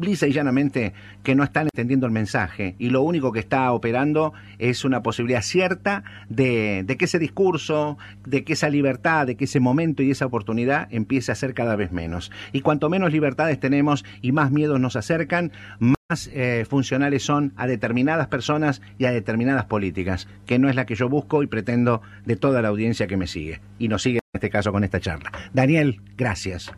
[0.00, 4.32] lisa y llanamente que no están entendiendo el mensaje y lo único que está operando
[4.58, 9.60] es una posibilidad cierta de, que ese discurso, de que esa libertad, de que ese
[9.60, 12.30] momento y esa oportunidad empiece a ser cada vez menos.
[12.52, 17.66] Y cuanto menos libertades tenemos y más miedos nos acercan, más eh, funcionales son a
[17.66, 22.02] determinadas personas y a determinadas políticas, que no es la que yo busco y pretendo
[22.24, 25.00] de toda la audiencia que me sigue y nos sigue en este caso con esta
[25.00, 25.32] charla.
[25.52, 26.72] Daniel, gracias.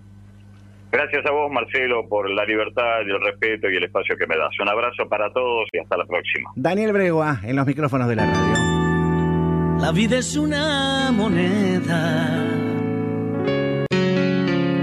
[0.95, 4.37] Gracias a vos, Marcelo, por la libertad y el respeto y el espacio que me
[4.37, 4.51] das.
[4.61, 6.53] Un abrazo para todos y hasta la próxima.
[6.55, 9.81] Daniel Bregua, en los micrófonos de la radio.
[9.83, 12.31] La vida es una moneda.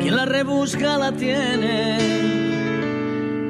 [0.02, 1.96] Quien la rebusca la tiene.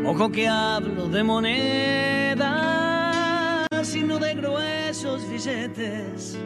[0.05, 2.45] Ojo que hablo de moneda,
[3.82, 6.38] sino de gruesos billetes.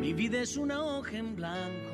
[0.00, 1.85] Mi vida es una hoja en blanco